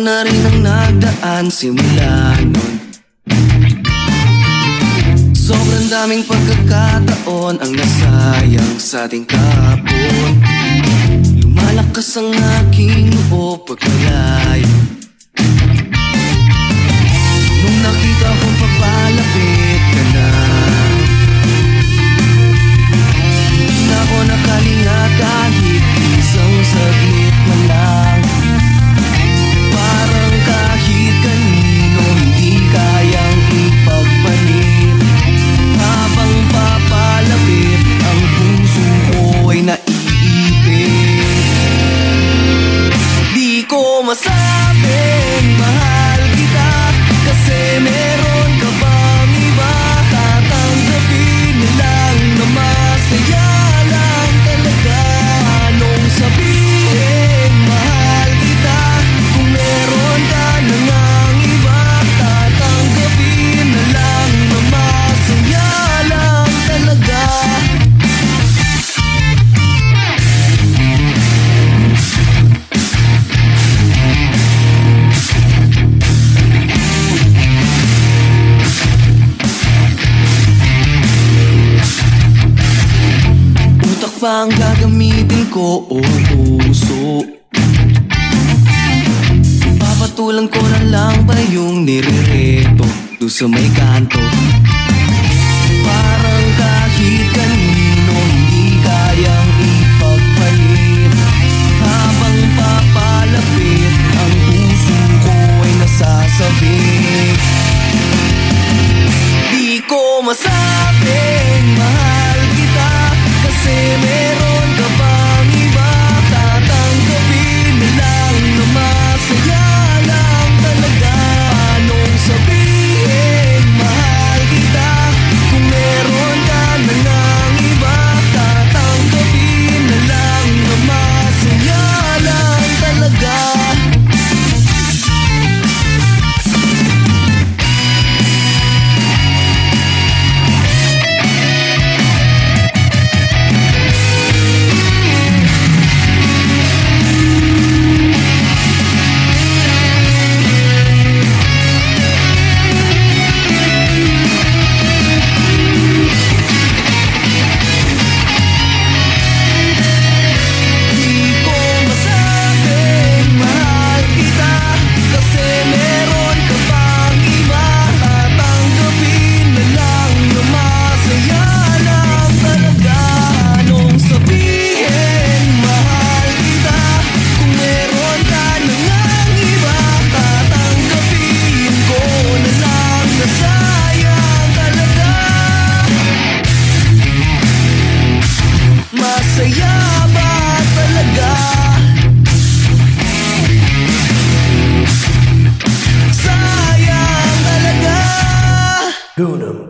Taon 0.00 0.08
na 0.08 0.24
rin 0.24 0.40
ang 0.48 0.58
nagdaan 0.64 1.44
simula 1.52 2.32
nun. 2.40 2.74
Sobrang 5.36 5.86
daming 5.92 6.24
pagkakataon 6.24 7.60
ang 7.60 7.72
nasayang 7.76 8.80
sa 8.80 9.04
ating 9.04 9.28
kapon. 9.28 10.32
Lumalakas 11.44 12.16
ang 12.16 12.32
aking 12.32 13.12
noo 13.12 13.39
ko 85.60 85.84
o 85.92 86.00
puso? 86.00 87.20
Papatulan 89.76 90.48
ko 90.48 90.60
na 90.64 90.80
lang 90.88 91.28
ba 91.28 91.36
yung 91.52 91.84
nirireto 91.84 92.88
Doon 93.20 93.28
sa 93.28 93.44
may 93.44 93.68
kanto 93.76 94.16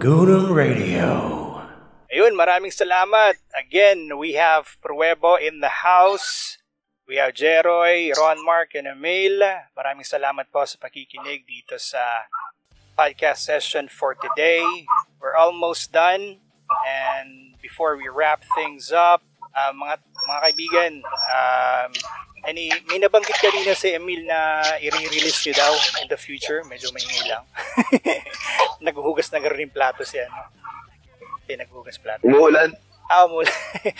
Goonum 0.00 0.48
Radio. 0.56 1.12
Ayun, 2.08 2.32
maraming 2.32 2.72
salamat. 2.72 3.36
Again, 3.52 4.16
we 4.16 4.32
have 4.32 4.80
Pruebo 4.80 5.36
in 5.36 5.60
the 5.60 5.84
house. 5.84 6.56
We 7.04 7.20
have 7.20 7.36
Jeroy, 7.36 8.08
Ron 8.16 8.40
Mark, 8.40 8.72
and 8.72 8.88
Emil. 8.88 9.44
Maraming 9.76 10.08
salamat 10.08 10.48
po 10.48 10.64
sa 10.64 10.80
pakikinig 10.80 11.44
dito 11.44 11.76
sa 11.76 12.32
podcast 12.96 13.44
session 13.44 13.92
for 13.92 14.16
today. 14.16 14.64
We're 15.20 15.36
almost 15.36 15.92
done. 15.92 16.40
And 16.88 17.60
before 17.60 18.00
we 18.00 18.08
wrap 18.08 18.40
things 18.56 18.88
up, 18.88 19.20
ah, 19.52 19.76
mga 19.76 20.00
mga 20.00 20.40
kaibigan, 20.48 20.92
um, 21.04 21.92
any, 22.44 22.70
may 22.88 22.98
nabanggit 22.98 23.36
kanina 23.38 23.72
si 23.72 23.92
Emil 23.92 24.24
na 24.24 24.62
i-release 24.78 25.46
nyo 25.46 25.54
daw 25.56 25.72
in 26.00 26.08
the 26.08 26.16
future. 26.16 26.62
Medyo 26.64 26.90
maingay 26.90 27.24
lang. 27.28 27.44
Naghuhugas 28.86 29.28
na 29.30 29.42
rin 29.42 29.68
plato 29.68 30.02
siya. 30.02 30.28
No? 30.28 30.48
Hindi, 31.44 31.66
naghuhugas 31.66 31.98
plato. 31.98 32.22
Umuulan. 32.22 32.70
Ah, 33.10 33.26
mula. 33.26 33.50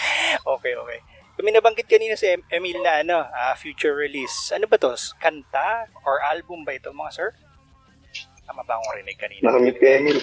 okay, 0.55 0.79
okay. 0.79 0.99
Kung 1.35 1.43
may 1.43 1.51
nabanggit 1.51 1.91
kanina 1.91 2.15
si 2.15 2.31
Em- 2.31 2.47
Emil 2.47 2.79
na 2.79 3.03
ano, 3.03 3.27
ah, 3.27 3.59
future 3.59 3.93
release. 3.93 4.55
Ano 4.55 4.71
ba 4.71 4.79
to? 4.79 4.95
Kanta 5.19 5.91
or 6.07 6.23
album 6.23 6.63
ba 6.63 6.79
ito 6.79 6.95
mga 6.95 7.11
sir? 7.11 7.29
Tama 8.47 8.63
ba 8.63 8.79
akong 8.79 9.03
rinig 9.03 9.19
kanina? 9.19 9.51
Nakamit 9.51 9.77
kay 9.83 9.99
Emil. 9.99 10.19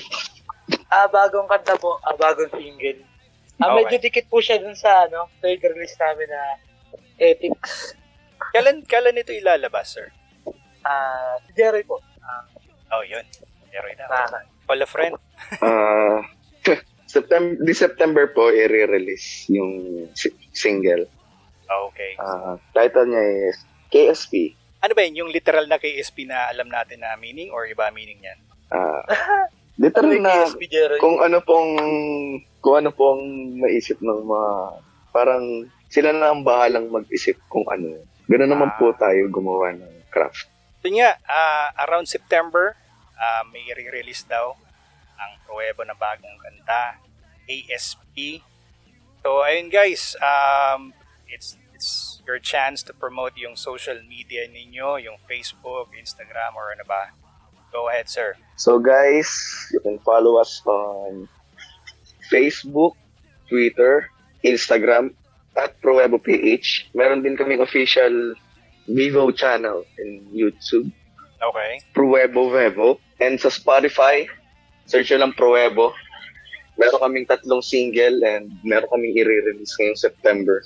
Ah, 0.87 1.07
bagong 1.07 1.47
kanta 1.47 1.75
po, 1.75 1.99
ah, 1.99 2.15
bagong 2.15 2.51
single. 2.55 3.03
Ah, 3.59 3.73
Okay. 3.73 3.77
medyo 3.83 3.97
dikit 3.99 4.25
po 4.29 4.37
siya 4.37 4.61
dun 4.61 4.77
sa 4.77 5.09
ano, 5.09 5.27
third 5.41 5.59
release 5.65 5.97
namin 5.97 6.29
na 6.29 6.41
Ethics. 7.17 7.97
Kailan, 8.49 8.83
kailan 8.83 9.15
ito 9.15 9.31
ilalabas, 9.31 9.93
sir? 9.93 10.07
Ah, 10.81 11.35
si 11.43 11.51
Jerry 11.53 11.83
po. 11.83 11.99
Ah, 12.19 12.43
Oh, 12.89 13.03
yun. 13.03 13.23
Pero 13.67 13.83
na. 13.93 14.07
na, 14.07 14.39
Pala 14.63 14.85
friend. 14.85 15.15
Ah, 15.59 16.23
September, 17.07 17.55
di 17.57 17.73
September 17.73 18.27
po 18.27 18.47
i-release 18.49 19.47
yung 19.49 19.71
si- 20.11 20.35
single. 20.51 21.07
Okay. 21.65 22.15
Ah, 22.15 22.55
title 22.71 23.07
niya 23.07 23.23
is 23.47 23.57
KSP. 23.89 24.55
Ano 24.79 24.91
ba 24.91 25.03
yun? 25.03 25.19
Yung 25.19 25.31
literal 25.31 25.67
na 25.67 25.75
KSP 25.75 26.23
na 26.23 26.47
alam 26.47 26.67
natin 26.67 26.99
na 26.99 27.15
meaning 27.15 27.51
or 27.51 27.63
iba 27.65 27.91
meaning 27.91 28.19
niyan? 28.19 28.39
Ah, 28.69 29.03
literal 29.77 30.07
Ano 30.09 30.23
na 30.23 30.47
KSP 30.47 30.63
Jerry? 30.67 30.99
kung 30.99 31.19
ano 31.19 31.39
pong 31.39 31.71
kung 32.59 32.75
ano 32.77 32.91
pong 32.91 33.23
maisip 33.57 33.99
ng 33.99 34.21
mga 34.23 34.51
parang 35.11 35.43
sila 35.87 36.11
na 36.11 36.31
ang 36.31 36.43
bahalang 36.43 36.87
mag-isip 36.87 37.35
kung 37.47 37.67
ano. 37.67 37.99
Ganoon 38.27 38.51
naman 38.51 38.69
Ah. 38.71 38.77
po 38.77 38.91
tayo 38.93 39.31
gumawa 39.31 39.71
ng 39.71 40.11
craft. 40.11 40.51
So 40.83 40.91
nga, 40.91 41.15
ah, 41.25 41.71
around 41.87 42.07
September, 42.07 42.75
ah, 43.15 43.43
may 43.47 43.65
re-release 43.71 44.23
daw 44.23 44.55
ang 45.17 45.31
Pruebo 45.43 45.81
na 45.81 45.95
bagong 45.95 46.37
kanta, 46.37 47.01
ASP. 47.47 48.43
So 49.23 49.41
ayun 49.41 49.71
guys, 49.71 50.13
um, 50.19 50.91
it's 51.25 51.55
it's 51.73 52.19
your 52.25 52.41
chance 52.41 52.81
to 52.81 52.91
promote 52.91 53.37
yung 53.37 53.53
social 53.53 54.01
media 54.01 54.49
ninyo, 54.49 54.97
yung 54.97 55.17
Facebook, 55.23 55.93
Instagram, 55.93 56.57
or 56.57 56.73
ano 56.73 56.81
ba. 56.83 57.13
Go 57.69 57.87
ahead, 57.87 58.09
sir. 58.09 58.33
So 58.57 58.79
guys, 58.81 59.29
you 59.69 59.79
can 59.79 60.01
follow 60.01 60.41
us 60.41 60.57
on 60.65 61.29
Facebook, 62.27 62.97
Twitter, 63.45 64.09
Instagram, 64.41 65.13
at 65.57 65.73
Proebo 65.81 66.21
PH. 66.21 66.93
Meron 66.93 67.25
din 67.25 67.35
kaming 67.35 67.65
official 67.65 68.37
Vivo 68.87 69.33
channel 69.35 69.83
in 69.99 70.23
YouTube, 70.31 70.87
Okay. 71.41 71.81
Proebo 71.93 72.49
Vevo. 72.49 72.97
And 73.21 73.37
sa 73.37 73.49
Spotify, 73.49 74.25
search 74.85 75.13
nyo 75.13 75.25
lang 75.25 75.33
Proebo. 75.37 75.93
Meron 76.77 77.01
kaming 77.01 77.25
tatlong 77.29 77.65
single 77.65 78.21
and 78.25 78.53
meron 78.61 78.89
kaming 78.93 79.17
i-release 79.17 79.73
ngayong 79.77 79.97
September. 79.97 80.61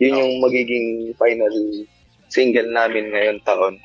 Yun 0.00 0.16
yung 0.16 0.34
magiging 0.40 1.12
final 1.20 1.52
single 2.32 2.68
namin 2.72 3.12
ngayon 3.12 3.38
taon. 3.44 3.76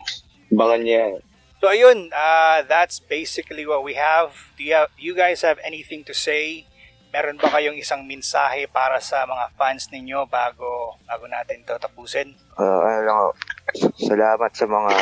Bangan 0.52 0.82
niya. 0.84 1.20
So 1.60 1.68
ayun, 1.68 2.16
uh, 2.16 2.64
that's 2.64 3.04
basically 3.04 3.68
what 3.68 3.84
we 3.84 4.00
have. 4.00 4.32
Do 4.56 4.64
you, 4.64 4.76
have, 4.80 4.92
you 4.96 5.12
guys 5.12 5.44
have 5.44 5.60
anything 5.60 6.08
to 6.08 6.16
say? 6.16 6.64
Meron 7.10 7.42
ba 7.42 7.50
kayong 7.50 7.74
isang 7.74 8.06
mensahe 8.06 8.70
para 8.70 9.02
sa 9.02 9.26
mga 9.26 9.50
fans 9.58 9.90
ninyo 9.90 10.30
bago 10.30 10.94
bago 11.10 11.26
natin 11.26 11.66
to 11.66 11.74
tapusin? 11.82 12.38
Ah, 12.54 12.86
ano 12.86 13.00
lang, 13.02 13.18
oh, 13.18 13.34
salamat 13.98 14.52
sa 14.54 14.70
mga 14.70 14.94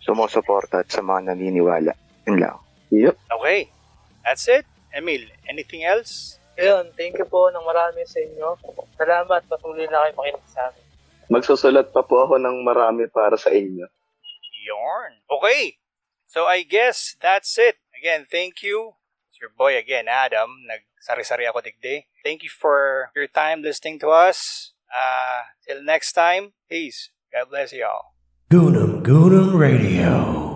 sumusuporta 0.00 0.80
at 0.80 0.88
sa 0.88 1.04
mga 1.04 1.32
naniniwala. 1.32 1.92
Yun 2.24 2.40
lang. 2.40 2.56
Yep. 2.88 3.14
Okay. 3.36 3.68
That's 4.24 4.48
it. 4.48 4.64
Emil, 4.96 5.28
anything 5.44 5.84
else? 5.84 6.40
Ayun, 6.56 6.92
thank 6.96 7.16
you 7.16 7.28
po 7.28 7.48
ng 7.48 7.64
marami 7.64 8.04
sa 8.04 8.20
inyo. 8.20 8.56
Salamat, 8.96 9.44
patuloy 9.48 9.88
na 9.88 10.04
kayo 10.04 10.12
makinig 10.20 10.46
sa 10.52 10.68
amin. 10.68 10.84
Magsusulat 11.32 11.96
pa 11.96 12.04
po 12.04 12.28
ako 12.28 12.36
ng 12.36 12.60
marami 12.60 13.08
para 13.08 13.40
sa 13.40 13.48
inyo. 13.48 13.88
Yarn. 14.68 15.24
Okay. 15.28 15.80
So 16.28 16.44
I 16.48 16.64
guess 16.64 17.16
that's 17.20 17.56
it. 17.56 17.80
Again, 17.96 18.28
thank 18.28 18.60
you. 18.60 19.00
It's 19.28 19.40
your 19.40 19.52
boy 19.52 19.76
again, 19.76 20.12
Adam. 20.12 20.64
Nagsari-sari 21.02 21.50
ako 21.50 21.66
digdi. 21.66 22.06
Thank 22.22 22.46
you 22.46 22.52
for 22.54 23.10
your 23.18 23.26
time 23.26 23.58
listening 23.58 23.98
to 24.06 24.14
us. 24.14 24.70
Uh, 24.86 25.50
till 25.66 25.82
next 25.82 26.14
time, 26.14 26.54
peace. 26.70 27.10
God 27.34 27.50
bless 27.50 27.74
you 27.74 27.82
all. 27.82 28.14
Goonum 28.46 29.02
Goonum 29.02 29.58
Radio. 29.58 30.51